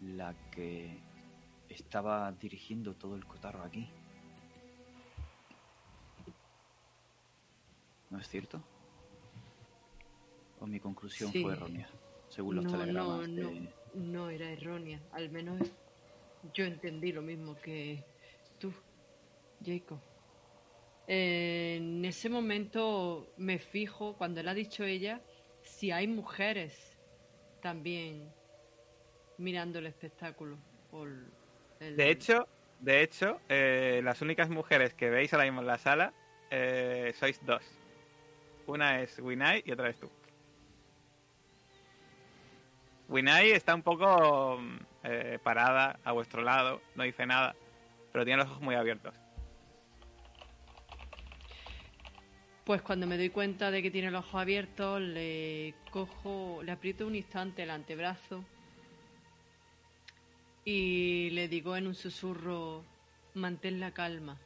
la 0.00 0.34
que 0.50 0.98
estaba 1.68 2.30
dirigiendo 2.32 2.94
todo 2.94 3.16
el 3.16 3.24
cotarro 3.24 3.62
aquí. 3.62 3.88
¿No 8.10 8.18
es 8.18 8.28
cierto? 8.28 8.62
¿O 10.60 10.66
mi 10.66 10.78
conclusión 10.78 11.32
Sí. 11.32 11.42
fue 11.42 11.52
errónea? 11.52 11.88
Según 12.28 12.56
los 12.56 12.64
no, 12.64 12.70
telegramas 12.72 13.28
no, 13.28 13.50
no 13.94 14.30
era 14.30 14.50
errónea. 14.50 15.00
Al 15.12 15.30
menos 15.30 15.60
yo 16.54 16.64
entendí 16.64 17.12
lo 17.12 17.22
mismo 17.22 17.56
que 17.56 18.04
tú, 18.58 18.72
Jacob. 19.64 19.98
En 21.08 22.04
ese 22.04 22.28
momento 22.28 23.32
me 23.36 23.58
fijo, 23.58 24.14
cuando 24.16 24.42
le 24.42 24.50
ha 24.50 24.54
dicho 24.54 24.84
ella, 24.84 25.20
si 25.62 25.90
hay 25.92 26.06
mujeres 26.08 26.96
también 27.60 28.28
mirando 29.38 29.78
el 29.78 29.86
espectáculo. 29.86 30.58
el- 31.80 31.96
De 31.96 32.10
hecho, 32.10 32.48
de 32.80 33.02
hecho, 33.02 33.40
eh, 33.48 34.00
las 34.02 34.22
únicas 34.22 34.48
mujeres 34.50 34.94
que 34.94 35.10
veis 35.10 35.32
ahora 35.32 35.44
mismo 35.44 35.60
en 35.60 35.66
la 35.66 35.78
sala 35.78 36.12
eh, 36.50 37.12
sois 37.16 37.44
dos. 37.44 37.62
Una 38.66 39.00
es 39.02 39.18
Winai 39.18 39.62
y 39.66 39.72
otra 39.72 39.90
es 39.90 39.98
tú. 39.98 40.10
Winai 43.08 43.52
está 43.52 43.74
un 43.74 43.82
poco 43.82 44.58
mm, 44.58 44.78
eh, 45.04 45.38
parada 45.42 45.98
a 46.04 46.12
vuestro 46.12 46.42
lado, 46.42 46.80
no 46.94 47.04
dice 47.04 47.26
nada, 47.26 47.54
pero 48.12 48.24
tiene 48.24 48.42
los 48.42 48.50
ojos 48.50 48.62
muy 48.62 48.74
abiertos. 48.74 49.14
Pues 52.66 52.82
cuando 52.82 53.06
me 53.06 53.16
doy 53.16 53.30
cuenta 53.30 53.70
de 53.70 53.80
que 53.80 53.90
tiene 53.92 54.10
los 54.10 54.24
ojos 54.26 54.42
abiertos, 54.42 55.00
le 55.00 55.72
cojo, 55.92 56.60
le 56.64 56.72
aprieto 56.72 57.06
un 57.06 57.14
instante 57.14 57.62
el 57.62 57.70
antebrazo 57.70 58.44
y 60.64 61.30
le 61.30 61.46
digo 61.46 61.76
en 61.76 61.86
un 61.86 61.94
susurro, 61.94 62.84
mantén 63.34 63.78
la 63.78 63.92
calma, 63.92 64.36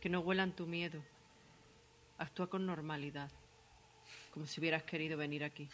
que 0.00 0.08
no 0.08 0.20
huelan 0.20 0.56
tu 0.56 0.66
miedo, 0.66 1.02
actúa 2.18 2.48
con 2.48 2.64
normalidad, 2.64 3.30
como 4.32 4.46
si 4.46 4.60
hubieras 4.60 4.84
querido 4.84 5.18
venir 5.18 5.44
aquí. 5.44 5.68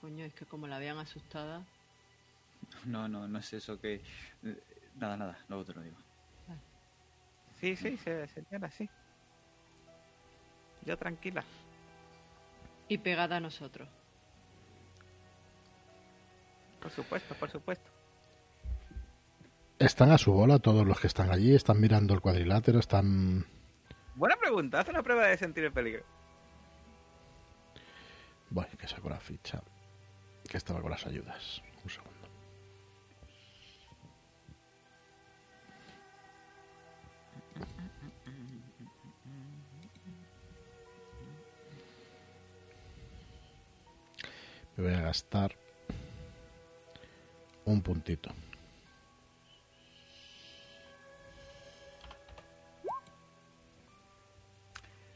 Coño, 0.00 0.24
es 0.24 0.34
que 0.34 0.46
como 0.46 0.66
la 0.68 0.78
vean 0.78 0.98
asustada, 0.98 1.64
No, 2.86 3.08
no, 3.08 3.28
no 3.28 3.38
es 3.38 3.52
eso 3.52 3.78
que... 3.80 4.02
eh, 4.44 4.62
Nada, 4.98 5.16
nada, 5.16 5.38
luego 5.48 5.64
te 5.64 5.74
lo 5.74 5.82
digo. 5.82 5.96
Sí, 7.60 7.74
sí, 7.76 7.96
se, 7.96 8.26
señora, 8.28 8.70
sí. 8.70 8.88
Yo 10.86 10.96
tranquila. 10.96 11.44
y 12.88 12.98
pegada 12.98 13.36
a 13.36 13.40
nosotros. 13.40 13.88
Por 16.80 16.90
supuesto, 16.92 17.34
por 17.34 17.50
supuesto. 17.50 17.90
¿Están 19.78 20.12
a 20.12 20.18
su 20.18 20.32
bola 20.32 20.60
todos 20.60 20.86
los 20.86 21.00
que 21.00 21.08
están 21.08 21.30
allí? 21.32 21.54
¿Están 21.54 21.80
mirando 21.80 22.14
el 22.14 22.20
cuadrilátero? 22.20 22.78
¿Están...? 22.78 23.44
Buena 24.14 24.36
pregunta, 24.36 24.80
haz 24.80 24.88
una 24.88 25.02
prueba 25.02 25.26
de 25.26 25.36
sentir 25.36 25.64
el 25.64 25.72
peligro. 25.72 26.04
Voy, 28.50 28.64
que 28.78 28.86
saco 28.86 29.10
la 29.10 29.18
ficha. 29.18 29.60
Que 30.48 30.56
estaba 30.56 30.80
con 30.80 30.92
las 30.92 31.04
ayudas. 31.06 31.60
Voy 44.76 44.92
a 44.92 45.00
gastar 45.00 45.56
un 47.64 47.80
puntito. 47.82 48.30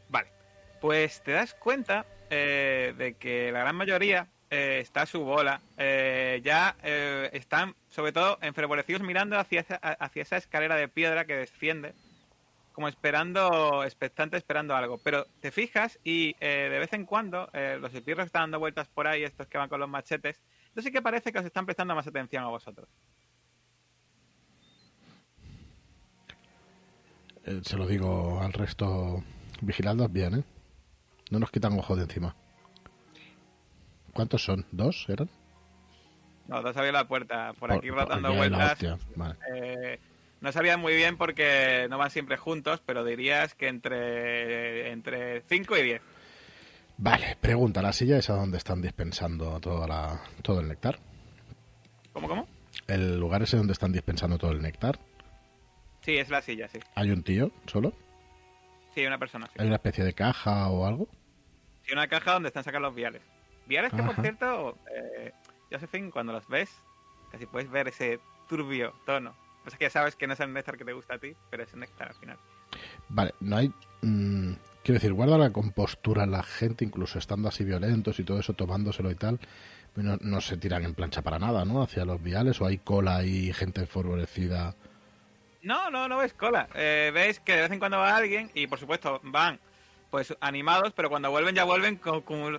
Vale, 0.08 0.28
pues 0.80 1.22
te 1.22 1.32
das 1.32 1.54
cuenta 1.54 2.06
eh, 2.30 2.94
de 2.96 3.14
que 3.14 3.52
la 3.52 3.60
gran 3.60 3.76
mayoría 3.76 4.28
eh, 4.50 4.80
está 4.80 5.02
a 5.02 5.06
su 5.06 5.22
bola. 5.24 5.60
eh, 5.76 6.40
ya 6.42 6.74
eh, 6.82 7.30
están, 7.34 7.74
sobre 7.88 8.12
todo, 8.12 8.38
enfervorecidos 8.42 9.02
mirando 9.02 9.38
hacia 9.38 9.60
esa, 9.60 9.76
hacia 9.76 10.22
esa 10.22 10.36
escalera 10.38 10.74
de 10.76 10.88
piedra 10.88 11.24
que 11.26 11.36
desciende, 11.36 11.92
como 12.80 12.88
esperando, 12.88 13.84
expectante, 13.84 14.38
esperando 14.38 14.74
algo. 14.74 14.96
Pero 15.04 15.26
te 15.40 15.50
fijas 15.50 15.98
y 16.02 16.34
eh, 16.40 16.68
de 16.70 16.78
vez 16.78 16.90
en 16.94 17.04
cuando 17.04 17.50
eh, 17.52 17.76
los 17.78 17.92
espirros 17.92 18.24
que 18.24 18.28
están 18.28 18.44
dando 18.44 18.58
vueltas 18.58 18.88
por 18.88 19.06
ahí, 19.06 19.22
estos 19.22 19.46
que 19.48 19.58
van 19.58 19.68
con 19.68 19.80
los 19.80 19.88
machetes, 19.88 20.40
entonces 20.68 20.84
sí 20.84 20.90
que 20.90 21.02
parece 21.02 21.30
que 21.30 21.38
os 21.40 21.44
están 21.44 21.66
prestando 21.66 21.94
más 21.94 22.06
atención 22.06 22.42
a 22.42 22.48
vosotros. 22.48 22.88
Eh, 27.44 27.60
se 27.64 27.76
lo 27.76 27.86
digo 27.86 28.40
al 28.40 28.54
resto. 28.54 29.22
Vigiladlos 29.60 30.10
bien, 30.10 30.36
¿eh? 30.38 30.44
No 31.30 31.38
nos 31.38 31.50
quitan 31.50 31.78
ojos 31.78 31.98
de 31.98 32.04
encima. 32.04 32.34
¿Cuántos 34.14 34.42
son? 34.42 34.64
¿Dos 34.72 35.04
eran? 35.10 35.28
No, 36.48 36.56
has 36.56 36.76
abierto 36.78 36.98
la 36.98 37.06
puerta 37.06 37.52
por 37.58 37.72
aquí 37.72 37.90
Por- 37.90 37.98
rotando 37.98 38.32
vueltas. 38.32 38.78
Vale. 39.16 39.34
Eh, 39.54 40.00
no 40.40 40.52
sabían 40.52 40.80
muy 40.80 40.94
bien 40.94 41.16
porque 41.16 41.86
no 41.90 41.98
van 41.98 42.10
siempre 42.10 42.36
juntos, 42.36 42.82
pero 42.84 43.04
dirías 43.04 43.54
que 43.54 43.68
entre 43.68 44.90
entre 44.90 45.42
5 45.42 45.76
y 45.76 45.82
10. 45.82 46.02
Vale, 46.98 47.36
pregunta, 47.40 47.80
¿la 47.80 47.92
silla 47.92 48.18
esa 48.18 48.34
donde 48.34 48.58
están 48.58 48.82
dispensando 48.82 49.58
toda 49.60 49.86
la, 49.86 50.20
todo 50.42 50.60
el 50.60 50.68
néctar? 50.68 50.98
¿Cómo, 52.12 52.28
cómo? 52.28 52.46
¿El 52.86 53.18
lugar 53.18 53.42
ese 53.42 53.56
donde 53.56 53.72
están 53.72 53.92
dispensando 53.92 54.36
todo 54.36 54.52
el 54.52 54.60
néctar? 54.60 54.98
Sí, 56.02 56.16
es 56.16 56.28
la 56.28 56.42
silla, 56.42 56.68
sí. 56.68 56.78
¿Hay 56.94 57.10
un 57.10 57.22
tío 57.22 57.52
solo? 57.66 57.92
Sí, 58.94 59.06
una 59.06 59.18
persona, 59.18 59.46
sí. 59.46 59.52
¿Hay 59.58 59.66
una 59.66 59.76
especie 59.76 60.04
de 60.04 60.12
caja 60.12 60.68
o 60.68 60.86
algo? 60.86 61.08
Sí, 61.84 61.92
una 61.92 62.08
caja 62.08 62.32
donde 62.32 62.48
están 62.48 62.64
sacando 62.64 62.88
los 62.88 62.96
viales. 62.96 63.22
Viales 63.66 63.92
que, 63.92 64.02
por 64.02 64.20
cierto, 64.20 64.76
eh, 64.94 65.32
Josephine, 65.70 66.10
cuando 66.10 66.32
los 66.32 66.46
ves, 66.48 66.70
casi 67.30 67.46
puedes 67.46 67.70
ver 67.70 67.88
ese 67.88 68.18
turbio 68.48 68.92
tono. 69.06 69.34
Pues 69.62 69.76
que 69.76 69.84
ya 69.84 69.90
sabes 69.90 70.16
que 70.16 70.26
no 70.26 70.32
es 70.32 70.40
el 70.40 70.52
néctar 70.52 70.76
que 70.76 70.84
te 70.84 70.92
gusta 70.92 71.14
a 71.14 71.18
ti, 71.18 71.34
pero 71.50 71.62
es 71.62 71.72
el 71.72 71.80
néctar 71.80 72.08
al 72.08 72.14
final. 72.14 72.38
Vale, 73.08 73.34
no 73.40 73.56
hay... 73.56 73.72
mm, 74.02 74.52
quiero 74.82 74.94
decir, 74.94 75.12
guarda 75.12 75.36
la 75.36 75.50
compostura 75.50 76.26
la 76.26 76.42
gente, 76.42 76.84
incluso 76.84 77.18
estando 77.18 77.48
así 77.48 77.64
violentos 77.64 78.18
y 78.18 78.24
todo 78.24 78.40
eso, 78.40 78.54
tomándoselo 78.54 79.10
y 79.10 79.16
tal. 79.16 79.38
No, 79.96 80.16
no 80.20 80.40
se 80.40 80.56
tiran 80.56 80.84
en 80.84 80.94
plancha 80.94 81.22
para 81.22 81.38
nada, 81.38 81.64
¿no? 81.64 81.82
Hacia 81.82 82.04
los 82.04 82.22
viales 82.22 82.60
o 82.60 82.66
hay 82.66 82.78
cola 82.78 83.24
y 83.24 83.52
gente 83.52 83.86
favorecida. 83.86 84.76
No, 85.62 85.90
no, 85.90 86.08
no 86.08 86.18
ves 86.18 86.32
cola. 86.32 86.68
Eh, 86.74 87.10
ves 87.12 87.40
que 87.40 87.54
de 87.54 87.62
vez 87.62 87.70
en 87.72 87.78
cuando 87.80 87.98
va 87.98 88.16
alguien 88.16 88.50
y, 88.54 88.66
por 88.66 88.78
supuesto, 88.78 89.20
van 89.24 89.60
pues 90.10 90.36
animados, 90.40 90.92
pero 90.92 91.08
cuando 91.08 91.30
vuelven 91.30 91.54
ya 91.54 91.64
vuelven 91.64 91.96
con, 91.96 92.22
con, 92.22 92.58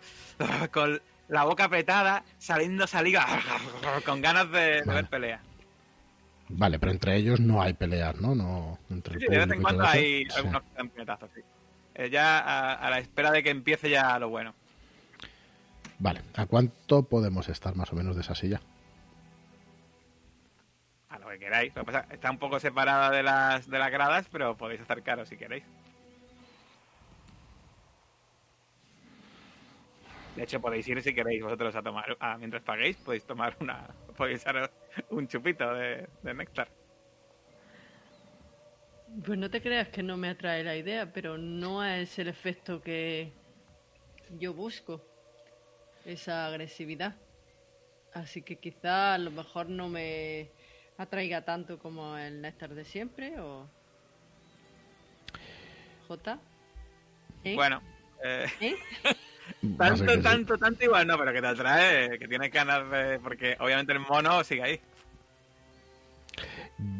con 0.71 1.01
la 1.27 1.43
boca 1.43 1.65
apretada, 1.65 2.23
saliendo 2.37 2.87
saliva, 2.87 3.25
con 4.05 4.21
ganas 4.21 4.49
de, 4.51 4.83
ver 4.85 5.07
pelea. 5.07 5.41
Vale, 6.53 6.79
pero 6.79 6.91
entre 6.91 7.15
ellos 7.15 7.39
no 7.39 7.61
hay 7.61 7.73
peleas, 7.73 8.19
¿no? 8.19 8.35
no 8.35 8.77
entre 8.89 9.15
el 9.15 9.21
Sí, 9.21 9.27
de 9.27 9.37
vez 9.37 9.51
en 9.51 9.61
cuando 9.61 9.85
hay 9.85 10.25
Sí. 10.25 10.37
algunos 10.37 10.63
puñetazos, 10.91 11.29
sí. 11.33 11.41
Eh, 11.95 12.09
ya 12.09 12.39
a, 12.39 12.73
a 12.73 12.89
la 12.89 12.99
espera 12.99 13.31
de 13.31 13.41
que 13.43 13.49
empiece 13.49 13.89
ya 13.89 14.17
lo 14.19 14.29
bueno. 14.29 14.53
Vale, 15.99 16.21
¿a 16.35 16.45
cuánto 16.47 17.03
podemos 17.03 17.47
estar 17.49 17.75
más 17.75 17.91
o 17.93 17.95
menos 17.95 18.15
de 18.15 18.21
esa 18.21 18.33
silla? 18.35 18.59
A 21.09 21.19
lo 21.19 21.29
que 21.29 21.39
queráis. 21.39 21.75
Lo 21.75 21.81
que 21.85 21.91
pasa, 21.91 22.07
está 22.11 22.31
un 22.31 22.37
poco 22.37 22.59
separada 22.59 23.11
de 23.11 23.21
las, 23.23 23.69
de 23.69 23.77
las 23.79 23.91
gradas, 23.91 24.27
pero 24.31 24.55
podéis 24.57 24.81
acercaros 24.81 25.29
si 25.29 25.37
queréis. 25.37 25.63
De 30.35 30.43
hecho, 30.43 30.61
podéis 30.61 30.87
ir 30.87 31.01
si 31.01 31.13
queréis 31.13 31.43
vosotros 31.43 31.75
a 31.75 31.81
tomar. 31.81 32.17
ah, 32.19 32.37
mientras 32.37 32.63
paguéis, 32.63 32.97
podéis 32.97 33.25
tomar 33.25 33.55
una. 33.59 33.87
Podéis 34.17 34.45
hacer 34.45 34.69
un 35.09 35.27
chupito 35.27 35.73
de, 35.73 36.07
de 36.21 36.33
néctar. 36.33 36.67
Pues 39.25 39.37
no 39.37 39.49
te 39.49 39.61
creas 39.61 39.89
que 39.89 40.03
no 40.03 40.15
me 40.15 40.29
atrae 40.29 40.63
la 40.63 40.75
idea, 40.75 41.11
pero 41.11 41.37
no 41.37 41.83
es 41.83 42.17
el 42.19 42.27
efecto 42.27 42.81
que 42.81 43.31
yo 44.39 44.53
busco, 44.53 45.03
esa 46.05 46.47
agresividad. 46.47 47.15
Así 48.13 48.41
que 48.41 48.57
quizá 48.57 49.15
a 49.15 49.17
lo 49.17 49.31
mejor 49.31 49.69
no 49.69 49.89
me 49.89 50.51
atraiga 50.97 51.43
tanto 51.43 51.79
como 51.79 52.17
el 52.17 52.41
néctar 52.41 52.73
de 52.73 52.85
siempre 52.85 53.39
o... 53.39 53.67
J. 56.07 56.39
¿Eh? 57.43 57.55
Bueno, 57.55 57.81
eh, 58.23 58.45
¿Eh? 58.59 58.75
Tanto, 59.77 60.21
tanto, 60.21 60.57
tanto 60.57 60.83
igual 60.85 61.07
no, 61.07 61.17
pero 61.17 61.33
que 61.33 61.41
te 61.41 61.47
atrae, 61.47 62.19
que 62.19 62.27
tienes 62.27 62.51
ganas 62.51 62.89
de. 62.89 63.19
Porque 63.19 63.55
obviamente 63.59 63.93
el 63.93 63.99
mono 63.99 64.43
sigue 64.43 64.63
ahí. 64.63 64.79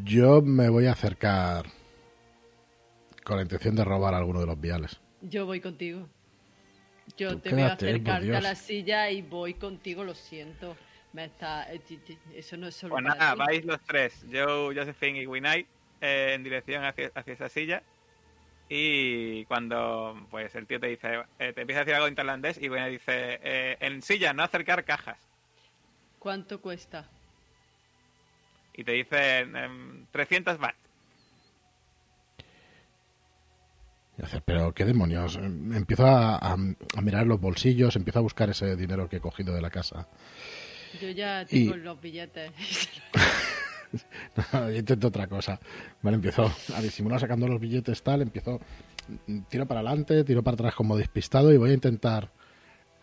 Yo 0.04 0.42
me 0.42 0.68
voy 0.68 0.86
a 0.86 0.92
acercar 0.92 1.66
con 3.24 3.36
la 3.36 3.42
intención 3.42 3.74
de 3.74 3.84
robar 3.84 4.14
alguno 4.14 4.40
de 4.40 4.46
los 4.46 4.60
viales. 4.60 5.00
Yo 5.20 5.46
voy 5.46 5.60
contigo. 5.60 6.08
Yo 7.16 7.30
Tú 7.30 7.40
te 7.40 7.50
voy 7.50 7.62
a 7.62 7.72
acercarte 7.72 8.36
a 8.36 8.40
la 8.40 8.54
silla 8.54 9.10
y 9.10 9.22
voy 9.22 9.54
contigo, 9.54 10.04
lo 10.04 10.14
siento. 10.14 10.76
Me 11.12 11.26
está... 11.26 11.72
eh, 11.72 11.80
Eso 12.34 12.56
no 12.56 12.68
es 12.68 12.74
solo 12.74 12.94
Pues 12.94 13.04
para 13.04 13.14
nada, 13.16 13.32
ti. 13.32 13.38
vais 13.38 13.64
los 13.64 13.80
tres, 13.82 14.24
Joe, 14.32 14.74
Josephine 14.74 15.20
y 15.22 15.26
Winai, 15.26 15.66
eh, 16.00 16.32
en 16.34 16.42
dirección 16.44 16.84
hacia, 16.84 17.10
hacia 17.14 17.34
esa 17.34 17.48
silla. 17.48 17.82
Y 18.74 19.44
cuando 19.44 20.26
pues 20.30 20.54
el 20.54 20.66
tío 20.66 20.80
te 20.80 20.86
dice, 20.86 21.20
eh, 21.38 21.52
te 21.52 21.60
empieza 21.60 21.80
a 21.80 21.84
decir 21.84 21.94
algo 21.94 22.08
en 22.08 22.14
tailandés 22.14 22.56
y 22.58 22.70
Winai 22.70 22.92
dice, 22.92 23.38
eh, 23.42 23.76
en 23.80 24.00
silla, 24.00 24.32
no 24.32 24.42
acercar 24.42 24.82
cajas. 24.84 25.18
¿Cuánto 26.18 26.58
cuesta? 26.58 27.06
Y 28.74 28.82
te 28.82 28.92
dice 28.92 29.40
em, 29.40 30.06
300 30.10 30.56
baht. 30.56 30.74
Y 34.18 34.22
hace, 34.24 34.40
pero 34.40 34.72
qué 34.72 34.86
demonios. 34.86 35.36
Empiezo 35.36 36.06
a, 36.06 36.36
a- 36.36 36.52
a 36.96 37.00
mirar 37.02 37.26
los 37.26 37.40
bolsillos, 37.40 37.94
empiezo 37.96 38.20
a 38.20 38.22
buscar 38.22 38.48
ese 38.48 38.74
dinero 38.76 39.06
que 39.06 39.16
he 39.16 39.20
cogido 39.20 39.54
de 39.54 39.60
la 39.60 39.68
casa. 39.70 40.08
Yo 40.98 41.10
ya 41.10 41.42
Y- 41.42 41.66
tengo 41.68 41.76
los 41.76 42.00
billetes. 42.00 42.52
Yo 44.52 44.70
intento 44.70 45.08
otra 45.08 45.26
cosa. 45.26 45.60
Vale, 46.02 46.16
empiezo 46.16 46.50
a 46.74 46.80
disimular 46.80 47.20
sacando 47.20 47.46
los 47.48 47.60
billetes 47.60 48.02
tal, 48.02 48.22
empiezo 48.22 48.60
tiro 49.48 49.66
para 49.66 49.80
adelante, 49.80 50.24
tiro 50.24 50.42
para 50.42 50.54
atrás 50.54 50.74
como 50.74 50.96
despistado 50.96 51.52
y 51.52 51.56
voy 51.56 51.70
a 51.70 51.74
intentar 51.74 52.30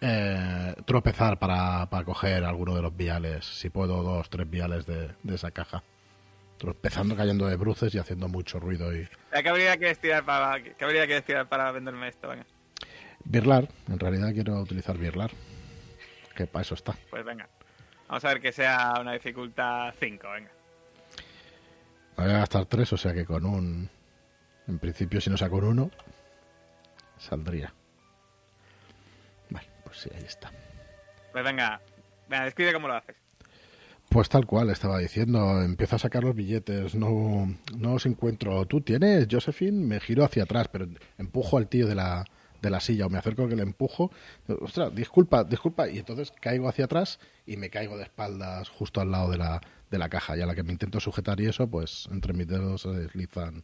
eh, 0.02 0.76
tropezar 0.86 1.40
para, 1.40 1.90
para 1.90 2.06
coger 2.06 2.44
alguno 2.46 2.76
de 2.76 2.82
los 2.82 2.96
viales, 2.96 3.46
si 3.46 3.70
puedo 3.70 4.02
dos, 4.02 4.30
tres 4.30 4.50
viales 4.50 4.86
de, 4.86 5.10
de 5.24 5.36
esa 5.36 5.52
caja. 5.52 5.84
Tropezando, 6.58 7.16
cayendo 7.16 7.48
de 7.48 7.56
bruces 7.56 7.96
y 7.96 8.00
haciendo 8.00 8.28
mucho 8.28 8.60
ruido 8.60 8.94
y 8.94 9.08
¿Qué 9.32 9.48
habilidad 9.48 9.78
quieres 9.78 10.00
tirar 10.00 10.26
para, 10.26 10.62
qué 10.62 10.84
habilidad 10.84 11.06
quieres 11.06 11.24
tirar 11.24 11.48
para 11.48 11.72
venderme 11.72 12.10
esto? 12.10 12.28
Venga, 12.28 12.46
birlar. 13.24 13.70
En 13.88 13.98
realidad 14.00 14.34
quiero 14.34 14.60
utilizar 14.60 14.98
birlar, 14.98 15.32
que 16.36 16.48
para 16.48 16.64
eso 16.64 16.76
está. 16.76 16.96
pues 17.10 17.24
venga. 17.24 17.48
Vamos 18.10 18.26
a 18.26 18.30
ver 18.30 18.42
que 18.42 18.52
sea 18.52 18.96
una 19.00 19.14
dificultad 19.14 19.94
5, 20.00 20.28
venga. 20.32 20.52
Voy 22.20 22.32
a 22.32 22.40
gastar 22.40 22.66
tres, 22.66 22.92
o 22.92 22.98
sea 22.98 23.14
que 23.14 23.26
con 23.26 23.46
un... 23.46 23.90
En 24.68 24.78
principio, 24.78 25.22
si 25.22 25.30
no 25.30 25.38
saco 25.38 25.56
un 25.56 25.64
uno, 25.64 25.92
saldría. 27.18 27.74
Vale, 29.50 29.68
pues 29.86 30.00
sí, 30.00 30.10
ahí 30.14 30.26
está. 30.26 30.52
Pues 31.32 31.44
venga, 31.46 31.80
venga, 32.28 32.44
describe 32.44 32.74
cómo 32.74 32.90
lo 32.90 32.96
haces. 32.96 33.16
Pues 34.10 34.28
tal 34.28 34.46
cual, 34.46 34.70
estaba 34.70 35.00
diciendo, 35.00 35.62
empiezo 35.62 35.96
a 35.96 36.00
sacar 36.00 36.26
los 36.26 36.36
billetes, 36.36 36.94
no, 36.94 37.56
no 37.78 37.94
os 37.94 38.06
encuentro. 38.06 38.66
¿Tú 38.66 38.82
tienes, 38.82 39.28
Josephine? 39.32 39.86
Me 39.86 40.02
giro 40.02 40.26
hacia 40.26 40.44
atrás, 40.44 40.68
pero 40.68 40.88
empujo 41.18 41.58
al 41.58 41.70
tío 41.70 41.88
de 41.88 41.96
la, 41.96 42.26
de 42.62 42.70
la 42.70 42.82
silla 42.82 43.06
o 43.06 43.10
me 43.10 43.18
acerco 43.18 43.48
que 43.48 43.56
le 43.56 43.64
empujo. 43.64 44.12
Ostras, 44.60 44.94
disculpa, 44.94 45.46
disculpa. 45.46 45.88
Y 45.88 46.00
entonces 46.00 46.32
caigo 46.32 46.68
hacia 46.68 46.86
atrás 46.86 47.20
y 47.46 47.56
me 47.56 47.70
caigo 47.70 47.98
de 47.98 48.04
espaldas 48.04 48.68
justo 48.68 49.00
al 49.00 49.12
lado 49.12 49.32
de 49.32 49.38
la, 49.38 49.62
de 49.90 49.98
la 49.98 50.10
caja. 50.10 50.38
Y 50.38 50.42
a 50.42 50.46
la 50.46 50.56
que 50.56 50.64
me 50.64 50.72
intento 50.72 51.00
sujetar 51.00 51.40
y 51.40 51.48
eso, 51.48 51.68
pues 51.68 52.08
entre 52.12 52.34
mis 52.34 52.48
dedos 52.48 52.82
se 52.82 52.90
deslizan 52.90 53.64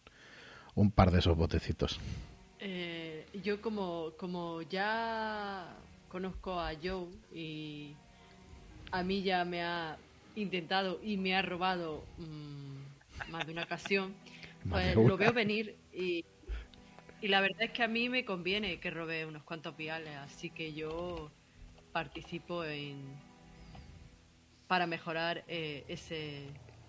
un 0.76 0.92
par 0.92 1.12
de 1.12 1.20
esos 1.20 1.36
botecitos. 1.38 2.00
Eh, 2.60 3.26
yo 3.44 3.62
como, 3.62 4.14
como 4.18 4.62
ya 4.64 5.76
conozco 6.10 6.60
a 6.60 6.72
Joe 6.82 7.08
y 7.34 7.96
a 8.92 9.04
mí 9.04 9.24
ya 9.24 9.46
me 9.46 9.64
ha 9.64 9.98
intentado 10.36 11.00
y 11.04 11.18
me 11.18 11.36
ha 11.36 11.42
robado 11.42 12.04
mm, 12.18 13.32
más 13.32 13.46
de 13.46 13.52
una 13.52 13.64
ocasión, 13.64 14.14
pues 14.70 14.96
lo 14.96 15.18
veo 15.18 15.34
venir 15.34 15.76
y, 15.94 16.26
y 17.22 17.28
la 17.28 17.42
verdad 17.42 17.64
es 17.64 17.72
que 17.72 17.84
a 17.84 17.88
mí 17.88 18.10
me 18.10 18.26
conviene 18.26 18.80
que 18.80 18.92
robe 18.92 19.26
unos 19.26 19.44
cuantos 19.44 19.76
viales, 19.78 20.16
así 20.18 20.50
que 20.50 20.74
yo 20.74 21.30
participo 21.92 22.66
en 22.66 22.98
para 24.68 24.88
mejorar 24.88 25.44
eh, 25.48 25.84
ese, 25.88 26.48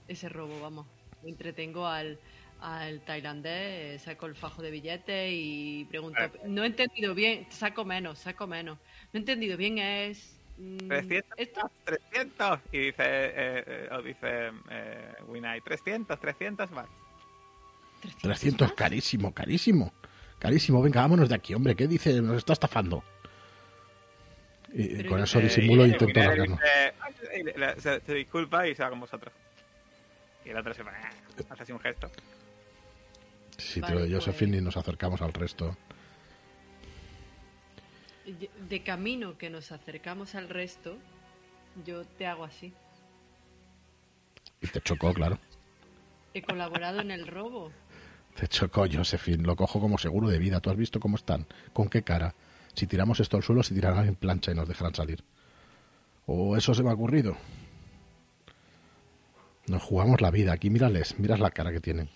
ese 0.08 0.28
robo, 0.28 0.60
vamos. 0.60 0.86
Entretengo 1.24 1.86
al, 1.86 2.18
al 2.60 3.00
tailandés, 3.00 3.52
eh, 3.52 3.98
saco 3.98 4.26
el 4.26 4.34
fajo 4.36 4.62
de 4.62 4.70
billetes 4.70 5.30
y 5.32 5.84
pregunto, 5.90 6.20
no 6.46 6.62
he 6.62 6.66
entendido 6.66 7.14
bien, 7.14 7.46
saco 7.50 7.84
menos, 7.84 8.18
saco 8.20 8.46
menos. 8.46 8.78
No 9.12 9.18
he 9.18 9.18
entendido 9.18 9.56
bien, 9.56 9.78
es... 9.78 10.38
mm, 10.58 10.88
300, 10.88 11.38
esto- 11.38 11.70
300. 11.84 12.60
Y 12.72 12.78
dice, 12.78 12.94
eh, 12.98 13.64
eh, 13.66 13.88
o 13.92 14.02
dice 14.02 14.50
eh, 14.70 15.14
Winai, 15.28 15.60
300, 15.60 16.18
300 16.20 16.70
baht. 16.70 16.88
300, 18.22 18.68
más. 18.68 18.76
carísimo, 18.76 19.32
carísimo. 19.32 19.92
Carísimo, 20.38 20.82
venga, 20.82 21.00
vámonos 21.00 21.28
de 21.30 21.34
aquí, 21.34 21.54
hombre. 21.54 21.74
¿Qué 21.74 21.86
dice? 21.88 22.20
Nos 22.20 22.36
está 22.36 22.52
estafando. 22.52 23.02
Y 24.72 24.96
Pero 24.96 25.08
con 25.10 25.22
eso 25.22 25.38
Eh, 25.38 25.42
disimulo 25.44 25.84
e 25.84 25.88
intento 25.88 26.18
largarnos. 26.20 26.60
se, 27.78 28.00
se 28.00 28.14
disculpa 28.14 28.66
y 28.68 28.74
se 28.74 28.82
va 28.82 28.90
con 28.90 29.00
vosotros. 29.00 29.32
Y 30.44 30.50
el 30.50 30.56
otro 30.56 30.74
se 30.74 30.82
va, 30.82 30.92
hace 31.50 31.62
así 31.62 31.72
un 31.72 31.80
gesto. 31.80 32.10
Sí, 33.58 33.80
Vale, 33.80 33.92
tiro 33.94 34.04
de 34.04 34.10
pues- 34.12 34.24
Josephine 34.24 34.58
y 34.58 34.60
nos 34.60 34.76
acercamos 34.76 35.22
al 35.22 35.32
resto. 35.32 35.76
De 38.68 38.82
camino 38.82 39.38
que 39.38 39.50
nos 39.50 39.70
acercamos 39.70 40.34
al 40.34 40.48
resto, 40.48 40.96
yo 41.84 42.04
te 42.04 42.26
hago 42.26 42.44
así. 42.44 42.72
Y 44.60 44.66
te 44.66 44.80
chocó, 44.80 45.14
claro. 45.14 45.38
He 46.34 46.42
colaborado 46.42 47.00
en 47.00 47.12
el 47.12 47.26
robo. 47.28 47.70
Te 48.34 48.48
chocó, 48.48 48.86
Josephine. 48.92 49.44
Lo 49.44 49.54
cojo 49.56 49.80
como 49.80 49.96
seguro 49.96 50.28
de 50.28 50.38
vida. 50.38 50.60
¿Tú 50.60 50.70
has 50.70 50.76
visto 50.76 50.98
cómo 51.00 51.16
están? 51.16 51.46
¿Con 51.72 51.88
qué 51.88 52.02
cara? 52.02 52.34
Si 52.76 52.86
tiramos 52.86 53.18
esto 53.20 53.38
al 53.38 53.42
suelo, 53.42 53.62
se 53.62 53.74
tirarán 53.74 54.06
en 54.06 54.16
plancha 54.16 54.52
y 54.52 54.54
nos 54.54 54.68
dejarán 54.68 54.94
salir. 54.94 55.24
¿O 56.26 56.56
eso 56.58 56.74
se 56.74 56.82
me 56.82 56.90
ha 56.90 56.92
ocurrido? 56.92 57.34
Nos 59.66 59.82
jugamos 59.82 60.20
la 60.20 60.30
vida. 60.30 60.52
Aquí 60.52 60.68
mírales. 60.68 61.18
Miras 61.18 61.40
la 61.40 61.50
cara 61.50 61.72
que 61.72 61.80
tienen. 61.80 62.10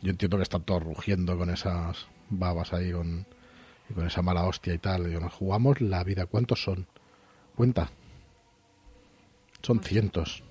Yo 0.00 0.10
entiendo 0.10 0.38
que 0.38 0.44
están 0.44 0.62
todos 0.62 0.82
rugiendo 0.82 1.36
con 1.36 1.50
esas 1.50 2.06
babas 2.30 2.72
ahí, 2.72 2.90
con, 2.90 3.26
y 3.90 3.92
con 3.92 4.06
esa 4.06 4.22
mala 4.22 4.44
hostia 4.44 4.72
y 4.72 4.78
tal. 4.78 5.08
Digo, 5.08 5.20
nos 5.20 5.34
jugamos 5.34 5.82
la 5.82 6.02
vida. 6.02 6.24
¿Cuántos 6.24 6.62
son? 6.62 6.86
Cuenta. 7.54 7.90
Son 9.60 9.82
cientos. 9.82 10.42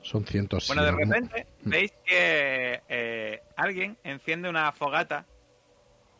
Son 0.00 0.24
cientos. 0.24 0.66
Bueno, 0.68 0.84
de 0.84 0.92
repente 0.92 1.46
veis 1.62 1.92
que 2.06 2.82
eh, 2.88 3.42
alguien 3.56 3.98
enciende 4.02 4.48
una 4.48 4.72
fogata 4.72 5.26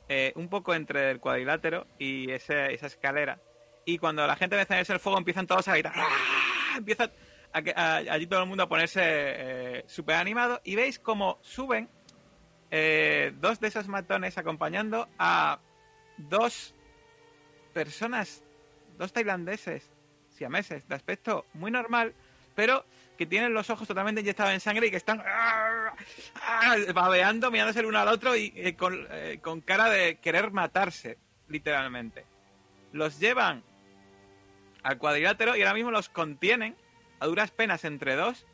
eh, 0.09 0.33
un 0.37 0.49
poco 0.49 0.75
entre 0.75 1.11
el 1.11 1.21
cuadrilátero 1.21 1.87
y 1.99 2.31
ese- 2.31 2.73
esa 2.75 2.87
escalera. 2.87 3.40
Y 3.85 3.99
cuando 3.99 4.27
la 4.27 4.37
gente 4.37 4.57
ve 4.57 4.62
encenderse 4.62 4.93
el 4.93 5.01
fuego, 5.01 5.19
empiezan 5.19 5.47
todos 5.47 5.67
a 5.69 5.73
gritar. 5.73 5.93
¡Ah! 5.95 6.75
Empieza 6.79 7.05
a 7.53 7.59
a- 7.77 7.97
allí 7.97 8.27
todo 8.27 8.40
el 8.43 8.49
mundo 8.49 8.64
a 8.64 8.69
ponerse 8.69 9.01
eh, 9.05 9.85
súper 9.87 10.17
animado. 10.17 10.61
Y 10.64 10.75
veis 10.77 10.99
como 10.99 11.38
suben 11.43 11.88
eh, 12.71 13.33
dos 13.40 13.61
de 13.61 13.69
esos 13.69 13.87
matones 13.88 14.37
acompañando 14.38 15.09
a 15.19 15.61
dos 16.17 16.75
personas, 17.73 18.43
dos 18.99 19.12
tailandeses, 19.12 19.90
siameses, 20.31 20.87
de 20.88 20.95
aspecto 20.95 21.47
muy 21.55 21.71
normal, 21.71 22.14
pero 22.55 22.85
que 23.16 23.27
tienen 23.27 23.55
los 23.55 23.70
ojos 23.70 23.87
totalmente 23.87 24.20
inyectados 24.20 24.53
en 24.53 24.61
sangre 24.61 24.87
y 24.87 24.90
que 24.90 24.96
están 24.96 25.22
¡ah! 25.24 25.94
¡ah! 26.35 26.77
babeando, 26.94 27.50
mirándose 27.50 27.81
el 27.81 27.87
uno 27.87 27.98
al 27.98 28.09
otro 28.09 28.37
y 28.37 28.53
eh, 28.57 28.77
con, 28.77 29.07
eh, 29.11 29.38
con 29.42 29.61
cara 29.61 29.88
de 29.88 30.16
querer 30.16 30.50
matarse, 30.50 31.18
literalmente. 31.48 32.24
Los 32.92 33.18
llevan 33.18 33.62
al 34.83 34.98
cuadrilátero 34.98 35.57
y 35.57 35.62
ahora 35.62 35.74
mismo 35.74 35.90
los 35.90 36.09
contienen 36.09 36.77
a 37.20 37.27
duras 37.27 37.50
penas 37.50 37.85
entre 37.85 38.16
dos 38.16 38.46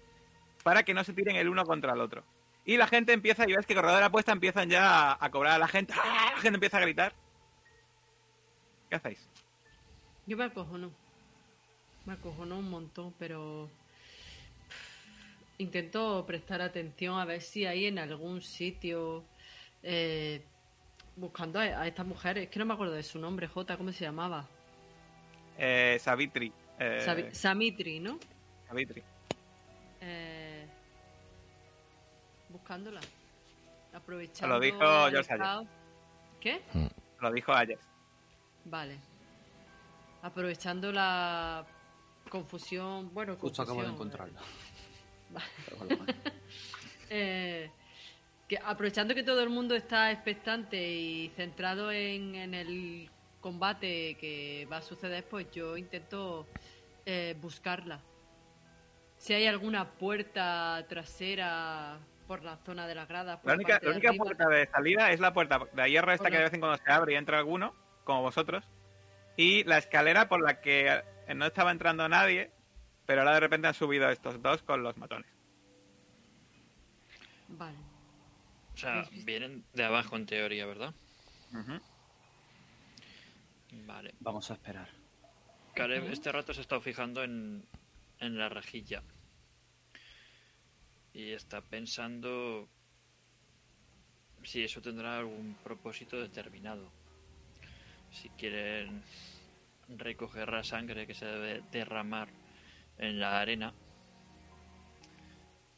para 0.62 0.82
que 0.82 0.94
no 0.94 1.04
se 1.04 1.12
tiren 1.12 1.36
el 1.36 1.48
uno 1.48 1.64
contra 1.64 1.94
el 1.94 2.00
otro. 2.00 2.24
Y 2.64 2.76
la 2.76 2.86
gente 2.86 3.12
empieza, 3.12 3.48
y 3.48 3.54
ves 3.54 3.66
que 3.66 3.74
corredor 3.74 3.96
de 3.96 4.00
la 4.02 4.06
apuesta 4.06 4.32
empiezan 4.32 4.68
ya 4.68 5.12
a, 5.12 5.18
a 5.18 5.30
cobrar 5.30 5.54
a 5.54 5.58
la 5.58 5.68
gente. 5.68 5.94
¡Ah! 5.96 6.32
La 6.34 6.40
gente 6.40 6.56
empieza 6.56 6.76
a 6.76 6.82
gritar. 6.82 7.14
¿Qué 8.88 8.96
hacéis? 8.96 9.28
Yo 10.26 10.36
me 10.36 10.44
acojono. 10.44 10.92
Me 12.04 12.12
acojono 12.12 12.58
un 12.58 12.70
montón, 12.70 13.14
pero 13.18 13.70
intento 15.60 16.24
prestar 16.26 16.60
atención 16.62 17.18
a 17.18 17.24
ver 17.24 17.40
si 17.40 17.66
hay 17.66 17.86
en 17.86 17.98
algún 17.98 18.40
sitio 18.40 19.24
eh, 19.82 20.42
buscando 21.16 21.58
a, 21.58 21.62
a 21.62 21.86
esta 21.86 22.04
mujer. 22.04 22.38
Es 22.38 22.48
que 22.48 22.58
no 22.58 22.64
me 22.66 22.74
acuerdo 22.74 22.94
de 22.94 23.02
su 23.02 23.18
nombre, 23.18 23.46
J, 23.46 23.76
¿cómo 23.76 23.92
se 23.92 24.04
llamaba? 24.04 24.46
Eh, 25.58 25.98
Savitri. 26.00 26.52
eh, 26.78 27.30
Samitri, 27.32 28.00
¿no? 28.00 28.18
Savitri. 28.66 29.02
Eh, 30.00 30.66
buscándola. 32.48 33.00
Aprovechando. 33.92 34.54
Lo 34.54 34.60
dijo 34.60 34.78
George 35.10 35.32
Ayer. 35.34 35.66
¿Qué? 36.40 36.62
Lo 37.20 37.30
dijo 37.32 37.52
ayer. 37.52 37.78
Vale. 38.64 38.96
Aprovechando 40.22 40.90
la 40.92 41.66
confusión. 42.30 43.12
Bueno, 43.12 43.36
Justo 43.36 43.62
acabo 43.62 43.82
de 43.82 43.88
confusión, 43.88 44.34
Eh, 47.12 47.68
Que 48.46 48.58
aprovechando 48.64 49.14
que 49.16 49.24
todo 49.24 49.42
el 49.42 49.48
mundo 49.50 49.74
está 49.74 50.12
expectante 50.12 50.76
y 50.92 51.28
centrado 51.34 51.90
en, 51.90 52.36
en 52.36 52.54
el 52.54 53.10
combate 53.40 54.16
que 54.20 54.68
va 54.70 54.76
a 54.76 54.82
suceder, 54.82 55.24
pues 55.24 55.50
yo 55.50 55.76
intento 55.76 56.46
eh, 57.06 57.36
buscarla. 57.40 58.00
Si 59.16 59.34
hay 59.34 59.46
alguna 59.46 59.90
puerta 59.90 60.84
trasera 60.88 61.98
por 62.28 62.44
la 62.44 62.58
zona 62.58 62.86
de 62.86 62.94
las 62.94 63.08
gradas. 63.08 63.40
La 63.42 63.54
única, 63.54 63.80
la 63.82 63.90
única 63.90 64.12
puerta 64.12 64.48
de 64.48 64.66
salida 64.68 65.10
es 65.10 65.18
la 65.18 65.32
puerta 65.32 65.66
de 65.72 65.90
hierro 65.90 66.12
esta 66.12 66.30
que 66.30 66.36
de 66.36 66.44
vez 66.44 66.54
en 66.54 66.60
cuando 66.60 66.78
se 66.78 66.90
abre 66.92 67.14
y 67.14 67.16
entra 67.16 67.38
alguno, 67.38 67.74
como 68.04 68.22
vosotros. 68.22 68.64
Y 69.36 69.64
la 69.64 69.78
escalera 69.78 70.28
por 70.28 70.40
la 70.40 70.60
que 70.60 71.02
no 71.34 71.44
estaba 71.46 71.72
entrando 71.72 72.08
nadie, 72.08 72.52
pero 73.10 73.22
ahora 73.22 73.34
de 73.34 73.40
repente 73.40 73.66
han 73.66 73.74
subido 73.74 74.08
estos 74.08 74.40
dos 74.40 74.62
con 74.62 74.84
los 74.84 74.96
matones. 74.96 75.28
Vale. 77.48 77.76
O 78.72 78.76
sea, 78.76 79.04
vienen 79.24 79.64
de 79.74 79.82
abajo 79.82 80.14
en 80.14 80.26
teoría, 80.26 80.64
¿verdad? 80.64 80.94
Vale. 83.84 84.14
Vamos 84.20 84.48
a 84.52 84.54
esperar. 84.54 84.88
Caleb 85.74 86.04
este 86.12 86.30
rato 86.30 86.54
se 86.54 86.60
ha 86.60 86.62
estado 86.62 86.80
fijando 86.80 87.24
en, 87.24 87.66
en 88.20 88.38
la 88.38 88.48
rejilla. 88.48 89.02
Y 91.12 91.32
está 91.32 91.62
pensando 91.62 92.68
si 94.44 94.62
eso 94.62 94.80
tendrá 94.80 95.18
algún 95.18 95.56
propósito 95.64 96.16
determinado. 96.16 96.92
Si 98.12 98.28
quieren 98.28 99.02
recoger 99.88 100.52
la 100.52 100.62
sangre 100.62 101.08
que 101.08 101.14
se 101.14 101.26
debe 101.26 101.64
derramar 101.72 102.28
en 103.00 103.18
la 103.18 103.40
arena, 103.40 103.72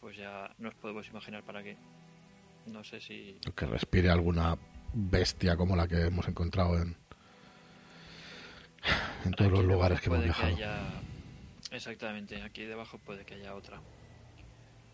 pues 0.01 0.17
ya 0.17 0.53
nos 0.59 0.75
podemos 0.75 1.09
imaginar 1.09 1.43
para 1.45 1.63
qué. 1.63 1.77
No 2.67 2.85
sé 2.85 3.01
si 3.01 3.39
Que 3.57 3.67
respire 3.67 4.11
alguna 4.11 4.57
bestia 4.93 5.57
como 5.57 5.75
la 5.77 5.89
que 5.89 6.03
hemos 6.07 6.29
encontrado 6.29 6.77
en, 6.81 6.97
en 9.25 9.33
todos 9.33 9.51
Aquí 9.51 9.59
los 9.61 9.65
lugares 9.67 10.01
que 10.01 10.07
hemos 10.07 10.19
puede 10.19 10.27
viajado. 10.29 10.55
haya- 10.57 11.01
Exactamente, 11.71 12.43
aquí 12.43 12.65
debajo 12.65 12.99
puede 12.99 13.25
que 13.25 13.35
haya 13.35 13.55
otra. 13.55 13.81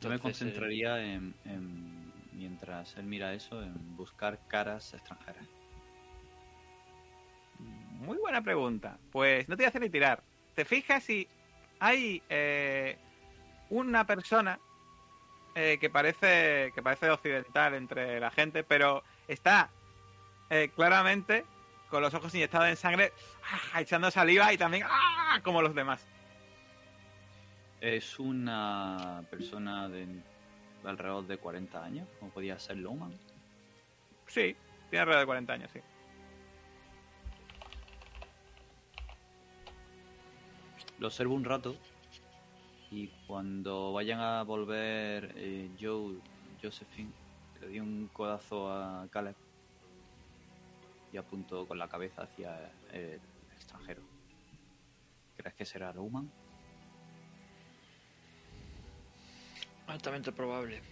Yo 0.01 0.09
me 0.09 0.14
eh, 0.14 0.19
concentraría 0.21 1.03
en, 1.03 1.35
en- 1.45 2.12
mientras 2.35 2.97
él 2.97 3.05
mira 3.07 3.35
eso, 3.35 3.61
en 3.62 3.97
buscar 3.97 4.38
caras 4.47 4.95
extranjeras. 4.95 5.45
Muy 7.59 8.17
buena 8.19 8.43
pregunta. 8.43 8.97
Pues 9.11 9.49
no 9.49 9.57
te 9.57 9.62
voy 9.62 9.67
a 9.67 9.69
hacer 9.71 9.81
ni 9.81 9.91
tirar. 9.91 10.23
¿Te 10.55 10.64
fijas 10.64 11.03
si 11.03 11.27
hay 11.81 12.23
eh, 12.29 12.97
una 13.71 14.07
persona 14.07 14.59
eh, 15.55 15.79
que 15.81 15.91
parece 15.91 16.73
que 16.75 16.83
parece 16.83 17.11
occidental 17.11 17.75
entre 17.75 18.21
la 18.21 18.31
gente, 18.31 18.62
pero 18.64 19.03
está 19.27 19.71
eh, 20.51 20.71
claramente 20.75 21.45
con 21.91 22.03
los 22.03 22.12
ojos 22.14 22.35
inyectados 22.35 22.69
en 22.69 22.77
sangre, 22.77 23.12
¡ah! 23.73 23.81
echando 23.81 24.11
saliva 24.11 24.53
y 24.53 24.59
también 24.59 24.85
¡ah! 24.88 25.41
como 25.43 25.62
los 25.62 25.75
demás. 25.75 26.07
Es 27.81 28.19
una 28.19 29.25
persona 29.31 29.88
de 29.88 30.07
alrededor 30.85 31.27
de 31.27 31.38
40 31.38 31.85
años, 31.85 32.09
como 32.19 32.31
podía 32.33 32.59
ser 32.59 32.77
Lowman. 32.77 33.12
Sí, 34.27 34.57
tiene 34.91 35.01
alrededor 35.01 35.21
de 35.21 35.27
40 35.27 35.53
años, 35.53 35.71
sí. 35.73 35.81
Lo 40.98 41.06
observo 41.06 41.34
un 41.34 41.44
rato 41.44 41.76
y 42.90 43.08
cuando 43.26 43.92
vayan 43.92 44.20
a 44.20 44.42
volver 44.42 45.32
eh, 45.37 45.70
Joe, 45.80 46.16
Josephine, 46.61 47.12
le 47.61 47.66
doy 47.66 47.80
un 47.80 48.11
codazo 48.12 48.72
a 48.72 49.06
Caleb 49.11 49.37
y 51.12 51.16
apunto 51.16 51.66
con 51.66 51.78
la 51.78 51.88
cabeza 51.88 52.22
hacia 52.22 52.72
el 52.92 53.20
extranjero. 53.54 54.02
¿Crees 55.37 55.54
que 55.54 55.64
será 55.64 55.92
Lowman? 55.92 56.30
Altamente 59.87 60.32
probable. 60.32 60.82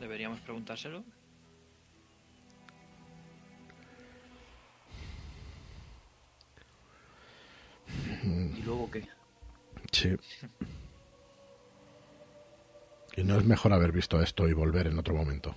Deberíamos 0.00 0.40
preguntárselo. 0.40 1.04
Luego 8.68 8.90
qué? 8.90 9.06
Sí. 9.92 10.16
Y 13.16 13.24
no 13.24 13.36
es 13.38 13.44
mejor 13.44 13.72
haber 13.72 13.92
visto 13.92 14.22
esto 14.22 14.46
y 14.48 14.52
volver 14.52 14.86
en 14.86 14.98
otro 14.98 15.14
momento. 15.14 15.54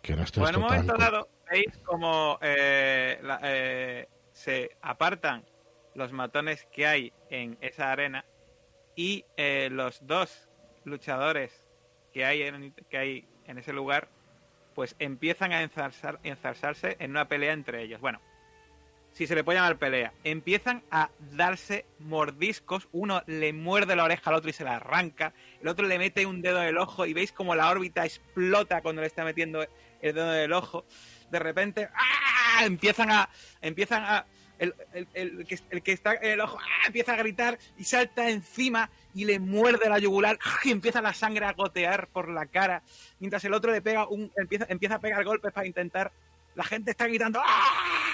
Que 0.00 0.16
no 0.16 0.22
esté 0.22 0.40
Pues 0.40 0.50
en 0.50 0.56
un 0.56 0.66
tan 0.68 0.76
momento 0.86 0.96
dado 0.98 1.28
veis 1.50 1.76
como 1.84 2.38
eh, 2.40 3.18
la- 3.22 3.40
eh, 3.42 4.08
se 4.32 4.70
apartan 4.80 5.44
los 5.94 6.12
matones 6.12 6.66
que 6.72 6.86
hay 6.86 7.12
en 7.28 7.58
esa 7.60 7.92
arena 7.92 8.24
y 8.96 9.24
eh, 9.36 9.68
los 9.70 10.06
dos 10.06 10.48
luchadores 10.84 11.52
que 12.12 12.24
hay 12.24 12.42
en, 12.42 12.72
que 12.88 12.96
hay 12.98 13.28
en 13.46 13.58
ese 13.58 13.72
lugar 13.72 14.08
pues 14.74 14.96
empiezan 14.98 15.52
a 15.52 15.62
enzarzar- 15.62 16.18
enzarzarse 16.22 16.96
en 16.98 17.10
una 17.10 17.28
pelea 17.28 17.52
entre 17.52 17.82
ellos. 17.82 18.00
Bueno, 18.00 18.20
si 19.12 19.26
se 19.26 19.34
le 19.34 19.44
puede 19.44 19.58
llamar 19.58 19.76
pelea, 19.78 20.12
empiezan 20.24 20.82
a 20.90 21.10
darse 21.32 21.84
mordiscos, 21.98 22.88
uno 22.92 23.22
le 23.26 23.52
muerde 23.52 23.94
la 23.96 24.04
oreja 24.04 24.30
al 24.30 24.36
otro 24.36 24.50
y 24.50 24.52
se 24.54 24.64
la 24.64 24.76
arranca, 24.76 25.32
el 25.60 25.68
otro 25.68 25.86
le 25.86 25.98
mete 25.98 26.24
un 26.26 26.40
dedo 26.42 26.60
en 26.62 26.68
el 26.68 26.78
ojo 26.78 27.06
y 27.06 27.12
veis 27.12 27.32
como 27.32 27.54
la 27.54 27.70
órbita 27.70 28.04
explota 28.04 28.80
cuando 28.82 29.00
le 29.02 29.06
está 29.08 29.24
metiendo 29.24 29.62
el 30.00 30.14
dedo 30.14 30.30
del 30.30 30.52
ojo. 30.52 30.84
De 31.30 31.38
repente, 31.38 31.88
¡ah! 31.94 32.64
empiezan 32.64 33.10
a. 33.10 33.28
Empiezan 33.60 34.02
a. 34.04 34.26
El, 34.58 34.74
el- 34.92 35.08
el 35.14 35.46
que, 35.46 35.58
el 35.70 35.82
que 35.82 35.92
está 35.92 36.14
en 36.14 36.32
el 36.32 36.40
ojo 36.40 36.58
¡ah! 36.60 36.86
empieza 36.86 37.14
a 37.14 37.16
gritar 37.16 37.58
y 37.78 37.84
salta 37.84 38.28
encima 38.28 38.90
y 39.14 39.24
le 39.24 39.38
muerde 39.40 39.88
la 39.88 39.98
yugular 39.98 40.38
¡ah! 40.44 40.58
y 40.64 40.70
empieza 40.70 41.00
la 41.02 41.14
sangre 41.14 41.46
a 41.46 41.52
gotear 41.52 42.08
por 42.08 42.28
la 42.28 42.46
cara. 42.46 42.82
Mientras 43.18 43.44
el 43.44 43.54
otro 43.54 43.72
le 43.72 43.80
pega 43.82 44.06
un. 44.06 44.30
empieza, 44.36 44.66
empieza 44.68 44.96
a 44.96 45.00
pegar 45.00 45.24
golpes 45.24 45.52
para 45.52 45.66
intentar. 45.66 46.12
La 46.54 46.64
gente 46.64 46.90
está 46.90 47.06
gritando 47.06 47.40
¡ah! 47.42 48.11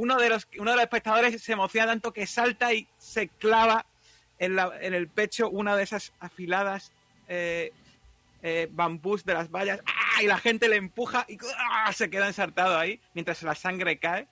Uno 0.00 0.16
de 0.16 0.28
los, 0.28 0.46
uno 0.60 0.70
de 0.70 0.76
los 0.76 0.84
espectadores 0.84 1.42
se 1.42 1.52
emociona 1.52 1.88
tanto 1.88 2.12
que 2.12 2.24
salta 2.26 2.72
y 2.72 2.86
se 2.98 3.26
clava 3.26 3.84
en, 4.38 4.54
la- 4.54 4.72
en 4.80 4.94
el 4.94 5.08
pecho 5.08 5.50
una 5.50 5.74
de 5.74 5.82
esas 5.82 6.12
afiladas 6.20 6.92
eh, 7.26 7.72
eh, 8.42 8.68
bambús 8.70 9.24
de 9.24 9.34
las 9.34 9.50
vallas 9.50 9.80
¡ah! 9.86 10.22
y 10.22 10.26
la 10.28 10.38
gente 10.38 10.68
le 10.68 10.76
empuja 10.76 11.26
y 11.28 11.36
¡ah! 11.58 11.92
se 11.92 12.08
queda 12.10 12.28
ensartado 12.28 12.78
ahí 12.78 13.00
mientras 13.12 13.42
la 13.42 13.56
sangre 13.56 13.98
cae. 13.98 14.28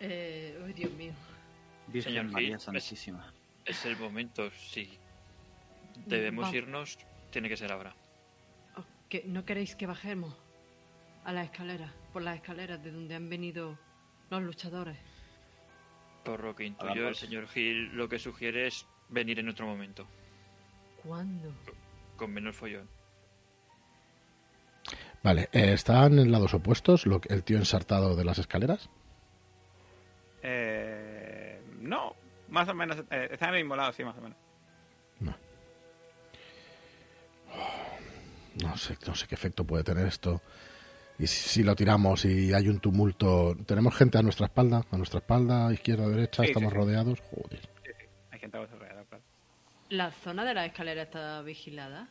Eh, 0.00 0.72
Dios 0.76 0.92
mío. 0.92 1.12
Virgen 1.88 2.12
Señor 2.12 2.30
María 2.30 2.58
Santísima. 2.60 3.32
Es 3.64 3.84
el 3.84 3.96
momento, 3.96 4.48
si 4.52 4.96
debemos 6.06 6.46
Va- 6.52 6.56
irnos, 6.56 6.98
tiene 7.30 7.48
que 7.48 7.56
ser 7.56 7.72
ahora. 7.72 7.94
Oh, 8.76 8.84
¿que 9.08 9.24
¿No 9.26 9.44
queréis 9.44 9.74
que 9.74 9.86
bajemos 9.86 10.36
a 11.24 11.32
la 11.32 11.42
escalera? 11.42 11.92
Por 12.12 12.22
las 12.22 12.36
escaleras 12.36 12.80
de 12.84 12.92
donde 12.92 13.14
han 13.16 13.28
venido 13.28 13.76
los 14.34 14.42
luchadores. 14.42 14.96
Por 16.24 16.42
lo 16.42 16.54
que 16.54 16.64
intuyo, 16.64 17.08
el 17.08 17.14
señor 17.14 17.46
Gil 17.48 17.94
lo 17.94 18.08
que 18.08 18.18
sugiere 18.18 18.66
es 18.66 18.86
venir 19.08 19.38
en 19.38 19.48
otro 19.48 19.66
momento, 19.66 20.06
¿Cuándo? 21.02 21.52
con 22.16 22.32
menos 22.32 22.56
follón. 22.56 22.88
Vale, 25.22 25.48
eh, 25.52 25.72
¿están 25.72 26.18
en 26.18 26.30
lados 26.32 26.54
opuestos 26.54 27.06
lo 27.06 27.20
el 27.28 27.44
tío 27.44 27.56
ensartado 27.58 28.14
de 28.16 28.24
las 28.24 28.38
escaleras? 28.38 28.90
Eh, 30.42 31.62
no, 31.80 32.14
más 32.48 32.68
o 32.68 32.74
menos. 32.74 32.98
eh, 33.10 33.28
está 33.30 33.48
en 33.48 33.54
el 33.54 33.60
mismo 33.62 33.76
lado, 33.76 33.92
sí, 33.92 34.04
más 34.04 34.16
o 34.18 34.20
menos. 34.20 34.38
No. 35.20 35.34
No 38.62 38.76
sé, 38.76 38.96
no 39.06 39.14
sé 39.14 39.26
qué 39.26 39.34
efecto 39.34 39.64
puede 39.64 39.84
tener 39.84 40.06
esto. 40.06 40.40
Y 41.18 41.26
si, 41.26 41.48
si 41.48 41.62
lo 41.62 41.76
tiramos 41.76 42.24
y 42.24 42.52
hay 42.52 42.68
un 42.68 42.80
tumulto, 42.80 43.56
tenemos 43.66 43.94
gente 43.96 44.18
a 44.18 44.22
nuestra 44.22 44.46
espalda, 44.46 44.84
a 44.90 44.96
nuestra 44.96 45.20
espalda, 45.20 45.72
izquierda, 45.72 46.08
derecha, 46.08 46.42
Sí, 46.42 46.48
estamos 46.48 46.72
sí, 46.72 46.74
sí. 46.74 46.80
rodeados. 46.84 47.20
Joder. 47.20 47.60
Sí, 47.60 47.90
sí, 47.98 48.06
hay 48.32 48.38
gente 48.40 48.58
a 48.58 48.66
claro. 48.66 49.22
¿La 49.90 50.10
zona 50.10 50.44
de 50.44 50.54
la 50.54 50.66
escalera 50.66 51.02
está 51.02 51.42
vigilada? 51.42 52.08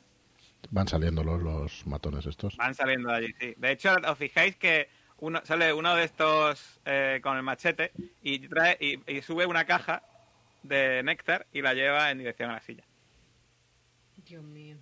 Van 0.72 0.88
saliendo 0.88 1.24
los, 1.24 1.42
los 1.42 1.86
matones 1.86 2.26
estos. 2.26 2.56
Van 2.56 2.74
saliendo 2.74 3.10
de 3.10 3.16
allí, 3.16 3.34
sí. 3.40 3.54
De 3.58 3.72
hecho, 3.72 3.94
os 4.08 4.18
fijáis 4.18 4.56
que 4.56 4.88
uno, 5.18 5.42
sale 5.44 5.74
uno 5.74 5.96
de 5.96 6.06
estos 6.06 6.80
eh, 6.86 7.20
con 7.22 7.36
el 7.36 7.44
machete 7.44 7.92
y, 8.22 8.48
trae, 8.48 8.78
y, 8.80 9.00
y 9.12 9.22
sube 9.22 9.46
una 9.46 9.66
caja 9.66 10.02
de 10.64 11.04
néctar 11.04 11.46
y 11.52 11.62
la 11.62 11.74
lleva 11.74 12.10
en 12.12 12.20
dirección 12.20 12.50
a 12.52 12.54
la 12.54 12.62
silla. 12.62 12.84
Dios 14.26 14.44
mío. 14.44 14.78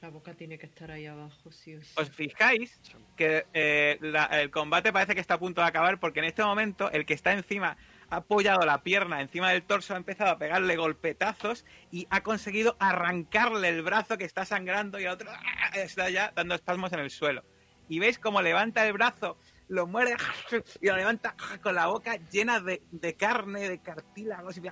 La 0.00 0.10
boca 0.10 0.32
tiene 0.32 0.58
que 0.58 0.66
estar 0.66 0.92
ahí 0.92 1.06
abajo, 1.06 1.50
sí 1.50 1.74
o 1.74 1.82
sí. 1.82 1.92
Os 1.96 2.08
fijáis 2.10 2.80
que 3.16 3.46
eh, 3.52 3.98
la- 4.00 4.26
el 4.40 4.50
combate 4.52 4.92
parece 4.92 5.14
que 5.16 5.20
está 5.20 5.34
a 5.34 5.38
punto 5.40 5.60
de 5.60 5.66
acabar 5.66 5.98
porque 5.98 6.20
en 6.20 6.26
este 6.26 6.44
momento 6.44 6.88
el 6.92 7.04
que 7.04 7.14
está 7.14 7.32
encima 7.32 7.76
ha 8.08 8.16
apoyado 8.16 8.64
la 8.64 8.82
pierna 8.84 9.20
encima 9.20 9.50
del 9.50 9.64
torso, 9.64 9.94
ha 9.94 9.96
empezado 9.96 10.30
a 10.30 10.38
pegarle 10.38 10.76
golpetazos 10.76 11.64
y 11.90 12.06
ha 12.10 12.22
conseguido 12.22 12.76
arrancarle 12.78 13.68
el 13.70 13.82
brazo 13.82 14.16
que 14.18 14.24
está 14.24 14.44
sangrando 14.44 15.00
y 15.00 15.04
el 15.04 15.10
otro 15.10 15.30
¡ah! 15.32 15.70
está 15.74 16.08
ya 16.10 16.32
dando 16.34 16.54
espasmos 16.54 16.92
en 16.92 17.00
el 17.00 17.10
suelo. 17.10 17.44
Y 17.88 17.98
veis 17.98 18.20
cómo 18.20 18.40
levanta 18.40 18.86
el 18.86 18.92
brazo, 18.92 19.36
lo 19.66 19.88
muerde 19.88 20.16
y 20.80 20.86
lo 20.86 20.96
levanta 20.96 21.34
con 21.60 21.74
la 21.74 21.86
boca 21.88 22.16
llena 22.30 22.60
de, 22.60 22.82
de 22.92 23.14
carne, 23.14 23.68
de 23.68 23.82
cartílagos 23.82 24.58
y 24.58 24.62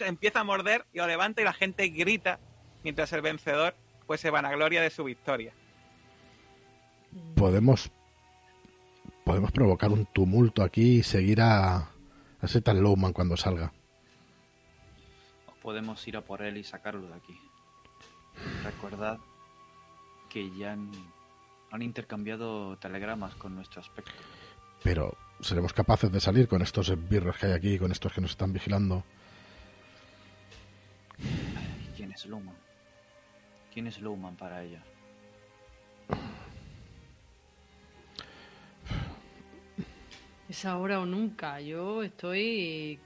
empieza 0.00 0.40
a 0.40 0.44
morder 0.44 0.86
y 0.92 0.98
lo 0.98 1.06
levanta 1.06 1.40
y 1.40 1.44
la 1.44 1.52
gente 1.52 1.86
grita 1.88 2.40
mientras 2.82 3.12
el 3.12 3.22
vencedor 3.22 3.76
pues 4.06 4.20
se 4.20 4.30
vanagloria 4.30 4.80
de 4.80 4.90
su 4.90 5.04
victoria. 5.04 5.52
Podemos 7.34 7.90
podemos 9.24 9.50
provocar 9.50 9.90
un 9.90 10.06
tumulto 10.06 10.62
aquí 10.62 10.98
y 10.98 11.02
seguir 11.02 11.40
a, 11.40 11.76
a 11.76 11.88
ese 12.42 12.60
tal 12.60 12.80
Lowman 12.80 13.12
cuando 13.12 13.36
salga. 13.36 13.72
O 15.48 15.52
podemos 15.60 16.06
ir 16.06 16.16
a 16.16 16.20
por 16.20 16.42
él 16.42 16.56
y 16.56 16.64
sacarlo 16.64 17.08
de 17.08 17.14
aquí. 17.14 17.36
Recordad 18.62 19.18
que 20.28 20.56
ya 20.56 20.72
han, 20.72 20.90
han 21.72 21.82
intercambiado 21.82 22.76
telegramas 22.78 23.34
con 23.34 23.56
nuestro 23.56 23.80
aspecto. 23.80 24.12
Pero 24.84 25.16
seremos 25.40 25.72
capaces 25.72 26.12
de 26.12 26.20
salir 26.20 26.46
con 26.46 26.62
estos 26.62 26.88
esbirros 26.88 27.36
que 27.36 27.46
hay 27.46 27.52
aquí, 27.52 27.78
con 27.78 27.90
estos 27.90 28.12
que 28.12 28.20
nos 28.20 28.30
están 28.30 28.52
vigilando. 28.52 29.02
¿Y 31.18 31.96
quién 31.96 32.12
es 32.12 32.26
Lowman? 32.26 32.65
¿Quién 33.76 33.88
es 33.88 34.00
Lowman 34.00 34.36
para 34.36 34.62
ella? 34.62 34.82
Es 40.48 40.64
ahora 40.64 41.00
o 41.00 41.06
nunca. 41.06 41.60
Yo 41.60 42.02
estoy 42.02 42.98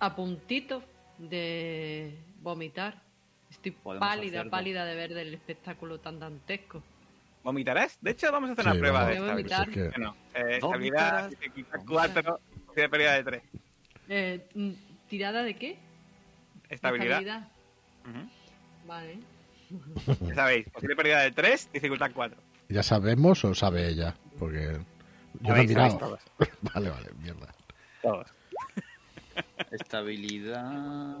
a 0.00 0.16
puntito 0.16 0.82
de 1.18 2.16
vomitar. 2.40 3.00
Estoy 3.50 3.70
pálida, 3.72 4.38
hacerlo. 4.38 4.50
pálida 4.50 4.84
de 4.86 4.94
ver 4.96 5.14
del 5.14 5.34
espectáculo 5.34 6.00
tan 6.00 6.18
dantesco. 6.18 6.82
¿Vomitarás? 7.44 7.98
De 8.00 8.12
hecho, 8.12 8.32
vamos 8.32 8.50
a 8.50 8.52
hacer 8.54 8.64
una 8.66 8.74
prueba 8.74 9.06
de 9.06 9.20
Voy 9.20 9.28
a 9.28 9.34
estabilidad. 9.38 9.58
vomitar. 9.66 9.84
Es 9.86 9.92
que- 9.92 9.98
Bueno, 10.00 10.16
eh, 10.34 11.36
te 11.70 11.84
cuatro, 11.86 12.40
tiene 12.74 12.88
pérdida 12.88 13.12
de 13.14 13.22
tres. 13.24 13.42
Eh, 14.08 14.48
mm, 14.54 14.70
¿Tirada 15.08 15.42
de 15.44 15.54
qué? 15.54 15.78
Estabilidad. 16.68 17.18
Estabilidad. 17.20 17.48
Ujú. 18.08 18.41
Vale. 18.92 19.18
Ya 20.20 20.34
sabéis, 20.34 20.68
posible 20.68 20.96
pérdida 20.96 21.20
de 21.22 21.30
tres, 21.30 21.70
dificultad 21.72 22.10
cuatro. 22.14 22.38
¿Ya 22.68 22.82
sabemos 22.82 23.42
o 23.42 23.54
sabe 23.54 23.88
ella? 23.88 24.14
Porque 24.38 24.76
yo 25.40 25.54
no 25.54 25.56
he 25.62 25.66
mirado. 25.66 26.18
vale, 26.60 26.90
vale, 26.90 27.08
mierda. 27.18 27.54
Todos. 28.02 28.26
Estabilidad. 29.70 31.20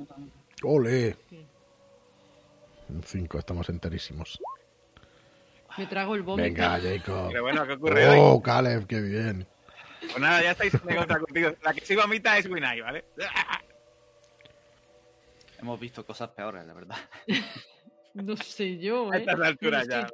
¡Ole! 0.62 1.16
En 2.90 3.02
cinco, 3.02 3.38
estamos 3.38 3.66
enterísimos. 3.70 4.38
Me 5.78 5.86
trago 5.86 6.14
el 6.14 6.22
vómito. 6.22 6.42
Venga, 6.42 6.78
Jacob. 6.78 7.28
Pero 7.28 7.42
bueno, 7.42 7.66
¿qué 7.66 7.72
ocurre 7.72 8.06
hoy? 8.06 8.18
¡Oh, 8.20 8.42
Caleb, 8.42 8.86
qué 8.86 9.00
bien! 9.00 9.46
Pues 10.00 10.18
nada, 10.18 10.42
ya 10.42 10.50
estáis 10.50 10.72
de 10.72 10.94
contracurtidos. 10.94 11.54
La 11.62 11.72
que 11.72 11.80
sí 11.86 11.96
vomita 11.96 12.36
es 12.36 12.44
Winai, 12.44 12.82
¿vale? 12.82 13.06
Hemos 15.62 15.78
visto 15.78 16.04
cosas 16.04 16.28
peores, 16.30 16.64
la 16.66 16.74
verdad. 16.74 16.96
No 18.14 18.36
sé 18.36 18.76
yo, 18.76 19.10
A 19.10 19.16
¿eh? 19.16 19.20
estas 19.20 19.40
alturas 19.40 19.88
Yo 19.88 20.02
no 20.02 20.08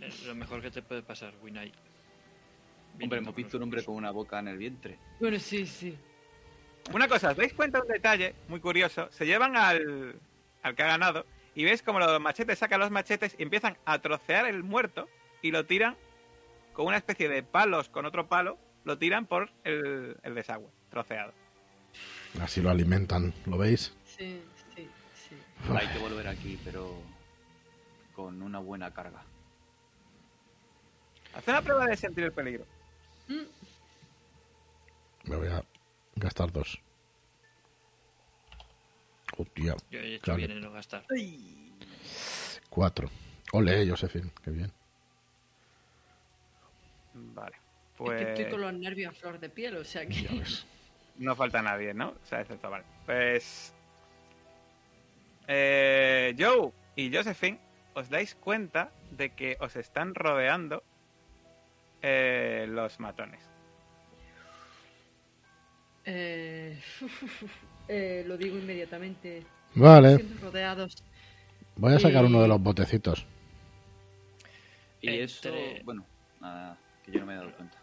ya. 0.00 0.06
Es 0.08 0.26
lo 0.26 0.34
mejor 0.34 0.60
que 0.60 0.72
te 0.72 0.82
puede 0.82 1.02
pasar, 1.02 1.32
Winai. 1.40 1.70
Hombre, 3.00 3.20
hemos 3.20 3.32
visto 3.36 3.58
un 3.58 3.62
hombre 3.62 3.84
con 3.84 3.94
una 3.94 4.10
boca 4.10 4.40
en 4.40 4.48
el 4.48 4.58
vientre. 4.58 4.98
Bueno, 5.20 5.38
sí, 5.38 5.64
sí. 5.64 5.96
Una 6.92 7.06
cosa, 7.06 7.30
¿os 7.30 7.36
dais 7.36 7.52
cuenta 7.52 7.78
de 7.78 7.82
un 7.86 7.92
detalle 7.92 8.34
muy 8.48 8.58
curioso? 8.58 9.08
Se 9.12 9.24
llevan 9.24 9.56
al, 9.56 10.18
al 10.64 10.74
que 10.74 10.82
ha 10.82 10.86
ganado 10.88 11.24
y 11.54 11.62
ves 11.62 11.80
como 11.82 12.00
los 12.00 12.20
machetes 12.20 12.58
sacan 12.58 12.80
los 12.80 12.90
machetes 12.90 13.36
y 13.38 13.44
empiezan 13.44 13.76
a 13.84 14.00
trocear 14.00 14.46
el 14.48 14.64
muerto 14.64 15.08
y 15.42 15.52
lo 15.52 15.64
tiran 15.64 15.96
con 16.72 16.86
una 16.86 16.96
especie 16.96 17.28
de 17.28 17.44
palos 17.44 17.88
con 17.88 18.04
otro 18.04 18.26
palo, 18.28 18.58
lo 18.82 18.98
tiran 18.98 19.26
por 19.26 19.52
el, 19.62 20.16
el 20.24 20.34
desagüe, 20.34 20.70
troceado. 20.90 21.32
Así 22.40 22.60
lo 22.60 22.70
alimentan, 22.70 23.32
¿lo 23.46 23.58
veis? 23.58 23.94
Sí. 24.04 24.42
Hay 25.70 25.86
que 25.88 25.98
volver 25.98 26.26
aquí, 26.28 26.58
pero 26.64 26.92
con 28.14 28.42
una 28.42 28.58
buena 28.58 28.92
carga. 28.92 29.22
Haz 31.34 31.48
una 31.48 31.62
prueba 31.62 31.86
de 31.86 31.96
sentir 31.96 32.24
el 32.24 32.32
peligro. 32.32 32.66
Mm, 33.28 33.42
Me 35.30 35.36
voy 35.36 35.48
a 35.48 35.62
gastar 36.16 36.50
dos. 36.52 36.78
Hostia, 39.38 39.74
Yo 39.90 39.98
he 40.00 40.14
hecho 40.16 40.22
Claro. 40.24 40.36
bien 40.38 40.50
en 40.50 40.60
no 40.60 40.72
gastar. 40.72 41.06
cuatro. 42.68 43.08
Ole, 43.52 43.88
Josephine, 43.88 44.30
qué 44.44 44.50
bien. 44.50 44.72
Vale. 47.14 47.56
Es 47.56 47.62
Pues 47.96 48.22
que 48.24 48.32
estoy 48.32 48.50
con 48.50 48.60
los 48.62 48.72
nervios 48.74 49.12
a 49.14 49.18
flor 49.18 49.38
de 49.38 49.48
piel, 49.48 49.76
o 49.76 49.84
sea 49.84 50.06
que. 50.06 50.26
No 51.18 51.36
falta 51.36 51.60
nadie, 51.60 51.92
¿no? 51.92 52.08
O 52.08 52.26
sea, 52.26 52.40
excepto, 52.40 52.70
vale. 52.70 52.84
Pues... 53.04 53.74
Eh, 55.54 56.34
Joe 56.38 56.72
y 56.96 57.14
Josephine, 57.14 57.58
os 57.92 58.08
dais 58.08 58.34
cuenta 58.34 58.90
de 59.10 59.34
que 59.36 59.58
os 59.60 59.76
están 59.76 60.14
rodeando 60.14 60.82
eh, 62.00 62.64
los 62.70 62.98
matones. 62.98 63.40
Eh, 66.06 66.80
eh, 67.88 68.24
lo 68.26 68.38
digo 68.38 68.56
inmediatamente. 68.56 69.42
Vale, 69.74 70.16
Siendo 70.16 70.40
rodeados. 70.46 70.96
voy 71.76 71.92
a 71.94 71.98
sacar 71.98 72.24
Y- 72.24 72.28
uno 72.28 72.40
de 72.40 72.48
los 72.48 72.60
botecitos. 72.62 73.26
Y 75.02 75.08
Entre- 75.08 75.22
eso, 75.24 75.84
bueno, 75.84 76.06
nada, 76.40 76.78
que 77.04 77.12
yo 77.12 77.20
no 77.20 77.26
me 77.26 77.34
he 77.34 77.36
dado 77.36 77.52
cuenta. 77.54 77.76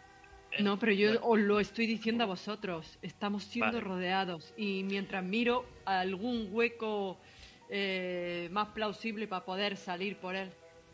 No, 0.59 0.79
pero 0.79 0.91
yo 0.93 1.09
Bueno, 1.11 1.25
os 1.27 1.39
lo 1.39 1.59
estoy 1.59 1.85
diciendo 1.85 2.23
a 2.23 2.27
vosotros. 2.27 2.97
Estamos 3.03 3.43
siendo 3.43 3.73
Vale. 3.73 3.81
rodeados. 3.81 4.53
Y 4.57 4.81
mientras 4.83 5.23
miro 5.23 5.65
algún 5.85 6.47
hueco 6.51 7.19
eh, 7.69 8.49
más 8.51 8.69
plausible 8.69 9.27
para 9.27 9.45
poder 9.45 9.77
salir 9.77 10.17
por 10.17 10.35
él, 10.35 10.51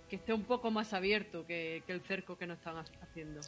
que 0.09 0.17
esté 0.17 0.33
un 0.33 0.43
poco 0.43 0.71
más 0.71 0.93
abierto 0.93 1.45
que, 1.47 1.83
que 1.87 1.93
el 1.93 2.01
cerco 2.01 2.37
que 2.37 2.45
nos 2.47 2.57
están 2.57 2.77
ha- 2.77 2.85
haciendo. 3.01 3.41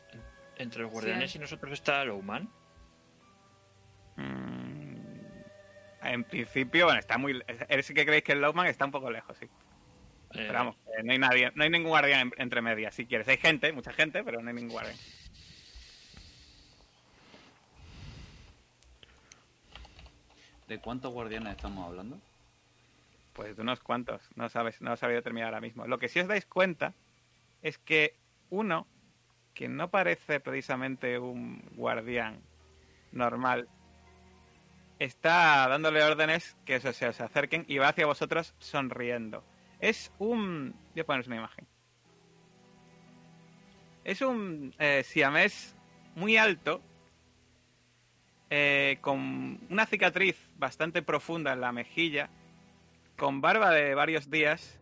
Entre 0.57 0.82
los 0.82 0.91
guardianes 0.91 1.36
y 1.36 1.39
nosotros 1.39 1.73
está 1.73 2.03
Lowman. 2.05 2.49
Mm, 4.15 4.95
en 6.03 6.23
principio, 6.23 6.86
bueno, 6.86 6.99
está 6.99 7.17
muy... 7.17 7.41
Él 7.69 7.84
sí 7.84 7.93
que 7.93 8.05
creéis 8.05 8.23
que 8.23 8.32
el 8.32 8.41
Lowman 8.41 8.67
está 8.67 8.86
un 8.86 8.91
poco 8.91 9.11
lejos, 9.11 9.38
sí. 9.38 9.45
Eh, 9.45 9.49
Pero 10.32 10.53
vamos, 10.53 10.75
eh, 10.97 11.03
no 11.03 11.11
hay 11.11 11.19
nadie, 11.19 11.51
no 11.55 11.63
hay 11.63 11.69
ningún 11.69 11.89
guardián 11.89 12.21
en- 12.36 12.41
entre 12.41 12.61
medias, 12.61 12.95
si 12.95 13.05
quieres. 13.05 13.28
Hay 13.28 13.38
gente, 13.38 13.71
mucha 13.71 13.93
gente, 13.93 14.23
pero 14.23 14.41
no 14.41 14.47
hay 14.49 14.55
ningún 14.55 14.71
guardián. 14.71 14.95
¿De 20.67 20.80
cuántos 20.80 21.13
guardianes 21.13 21.55
estamos 21.55 21.86
hablando? 21.88 22.19
Pues 23.38 23.55
de 23.55 23.61
unos 23.61 23.81
cuantos, 23.81 24.27
no 24.35 24.49
sabes, 24.49 24.81
no 24.81 24.93
he 24.93 24.97
sabido 24.97 25.21
terminar 25.21 25.49
ahora 25.49 25.61
mismo. 25.61 25.85
Lo 25.85 25.99
que 25.99 26.07
sí 26.07 26.19
os 26.19 26.27
dais 26.27 26.47
cuenta 26.47 26.95
es 27.61 27.77
que 27.77 28.15
uno, 28.49 28.88
que 29.53 29.69
no 29.69 29.91
parece 29.91 30.39
precisamente 30.39 31.19
un 31.19 31.61
guardián 31.75 32.41
normal, 33.11 33.69
está 34.97 35.67
dándole 35.67 36.03
órdenes 36.03 36.57
que 36.65 36.79
se, 36.79 37.07
os 37.07 37.21
acerquen 37.21 37.63
y 37.67 37.77
va 37.77 37.89
hacia 37.89 38.07
vosotros 38.07 38.55
sonriendo. 38.57 39.43
Es 39.79 40.11
un... 40.17 40.73
Voy 40.95 41.01
a 41.01 41.05
poneros 41.05 41.27
una 41.27 41.35
imagen. 41.35 41.67
Es 44.03 44.21
un 44.21 44.73
eh, 44.79 45.03
siamés 45.05 45.75
muy 46.15 46.38
alto, 46.38 46.81
eh, 48.49 48.97
con 49.01 49.59
una 49.69 49.85
cicatriz 49.85 50.49
bastante 50.57 51.03
profunda 51.03 51.53
en 51.53 51.61
la 51.61 51.71
mejilla, 51.71 52.31
con 53.18 53.41
barba 53.41 53.72
de 53.72 53.95
varios 53.95 54.30
días 54.30 54.80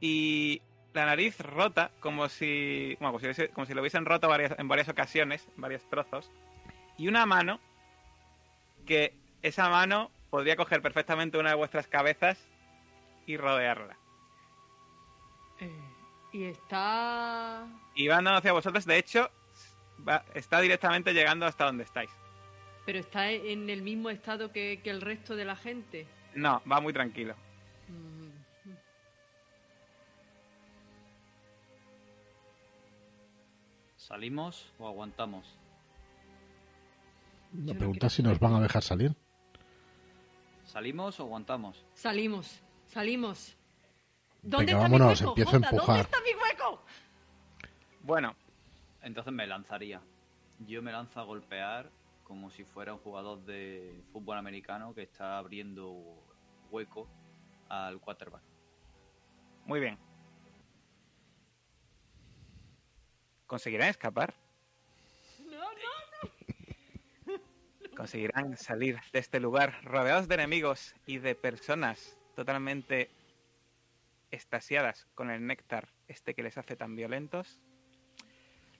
y 0.00 0.62
la 0.94 1.06
nariz 1.06 1.38
rota, 1.40 1.90
como 2.00 2.28
si, 2.28 2.96
bueno, 3.00 3.12
como 3.12 3.18
si, 3.20 3.26
hubiese- 3.26 3.48
como 3.50 3.66
si 3.66 3.74
lo 3.74 3.80
hubiesen 3.80 4.04
roto 4.04 4.28
varias, 4.28 4.58
en 4.58 4.68
varias 4.68 4.88
ocasiones, 4.88 5.48
en 5.56 5.60
varios 5.62 5.88
trozos, 5.88 6.30
y 6.98 7.08
una 7.08 7.24
mano 7.26 7.60
que 8.86 9.14
esa 9.42 9.68
mano 9.68 10.10
podría 10.30 10.56
coger 10.56 10.82
perfectamente 10.82 11.38
una 11.38 11.50
de 11.50 11.56
vuestras 11.56 11.86
cabezas 11.86 12.38
y 13.26 13.36
rodearla. 13.36 13.96
Eh, 15.60 15.70
y 16.32 16.44
está. 16.44 17.66
Y 17.94 18.08
va 18.08 18.18
andando 18.18 18.38
hacia 18.38 18.52
vosotros, 18.52 18.84
de 18.84 18.98
hecho, 18.98 19.30
va- 20.06 20.24
está 20.34 20.60
directamente 20.60 21.12
llegando 21.14 21.46
hasta 21.46 21.64
donde 21.66 21.84
estáis. 21.84 22.10
Pero 22.84 22.98
está 22.98 23.30
en 23.30 23.70
el 23.70 23.82
mismo 23.82 24.10
estado 24.10 24.50
que, 24.52 24.80
que 24.82 24.90
el 24.90 25.00
resto 25.00 25.36
de 25.36 25.44
la 25.44 25.54
gente. 25.56 26.06
No, 26.34 26.62
va 26.70 26.80
muy 26.80 26.92
tranquilo. 26.92 27.34
¿Salimos 33.96 34.72
o 34.78 34.88
aguantamos? 34.88 35.46
La 37.64 37.74
pregunta 37.74 38.06
es 38.06 38.12
si 38.14 38.22
nos 38.22 38.38
van 38.38 38.54
a 38.54 38.60
dejar 38.60 38.82
salir. 38.82 39.14
¿Salimos 40.64 41.20
o 41.20 41.24
aguantamos? 41.24 41.84
Salimos, 41.94 42.62
salimos. 42.86 43.56
¿Dónde 44.42 44.72
Venga, 44.72 44.86
está 44.86 44.98
vámonos, 44.98 45.20
mi 45.20 45.26
hueco? 45.26 45.30
empiezo 45.30 45.50
a 45.50 45.52
Jota, 45.54 45.68
empujar. 45.70 45.86
¿Dónde 45.96 46.02
está 46.02 46.18
mi 46.20 46.42
hueco? 46.42 46.84
Bueno, 48.02 48.36
Entonces 49.02 49.32
me 49.32 49.46
lanzaría. 49.46 50.00
Yo 50.60 50.80
me 50.82 50.92
lanzo 50.92 51.18
a 51.20 51.24
golpear 51.24 51.90
como 52.24 52.50
si 52.50 52.64
fuera 52.64 52.92
un 52.94 53.00
jugador 53.00 53.44
de 53.44 54.02
fútbol 54.12 54.38
americano 54.38 54.94
que 54.94 55.02
está 55.02 55.38
abriendo 55.38 56.24
hueco 56.70 57.08
al 57.68 58.00
quarterback. 58.00 58.42
muy 59.66 59.80
bien. 59.80 59.98
¿Conseguirán 63.46 63.90
escapar? 63.90 64.34
No, 65.44 65.60
no. 65.60 67.40
¿Conseguirán 67.96 68.56
salir 68.56 68.98
de 69.12 69.18
este 69.18 69.40
lugar 69.40 69.84
rodeados 69.84 70.26
de 70.26 70.36
enemigos 70.36 70.94
y 71.04 71.18
de 71.18 71.34
personas 71.34 72.16
totalmente 72.34 73.10
estasiadas 74.30 75.06
con 75.14 75.30
el 75.30 75.46
néctar 75.46 75.90
este 76.08 76.34
que 76.34 76.42
les 76.42 76.56
hace 76.56 76.76
tan 76.76 76.96
violentos? 76.96 77.60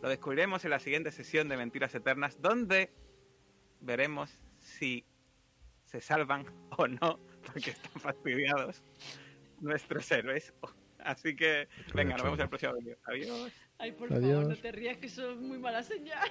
Lo 0.01 0.09
descubriremos 0.09 0.65
en 0.65 0.71
la 0.71 0.81
siguiente 0.81 1.13
sesión 1.13 1.49
de 1.49 1.59
Mentiras 1.59 1.95
Eternas, 1.95 2.41
donde 2.41 2.91
veremos 3.83 4.39
si 4.59 5.05
se 5.85 6.01
salvan 6.01 6.47
o 6.79 6.87
no, 6.89 7.19
porque 7.47 7.71
están 7.71 8.01
fastidiados 8.01 8.83
nuestros 9.61 10.11
héroes. 10.11 10.53
Así 10.99 11.35
que, 11.35 11.69
venga, 11.95 12.15
nos 12.15 12.23
vemos 12.23 12.39
en 12.39 12.43
el 12.45 12.49
próximo 12.49 12.75
vídeo. 12.75 12.97
Adiós. 13.05 13.53
Ay, 13.79 13.93
por 13.93 14.13
Adiós. 14.13 14.35
favor, 14.35 14.49
no 14.49 14.57
te 14.57 14.73
rías 14.73 14.97
que 14.99 15.07
eso 15.07 15.33
es 15.33 15.39
muy 15.39 15.59
mala 15.59 15.83
señal. 15.83 16.31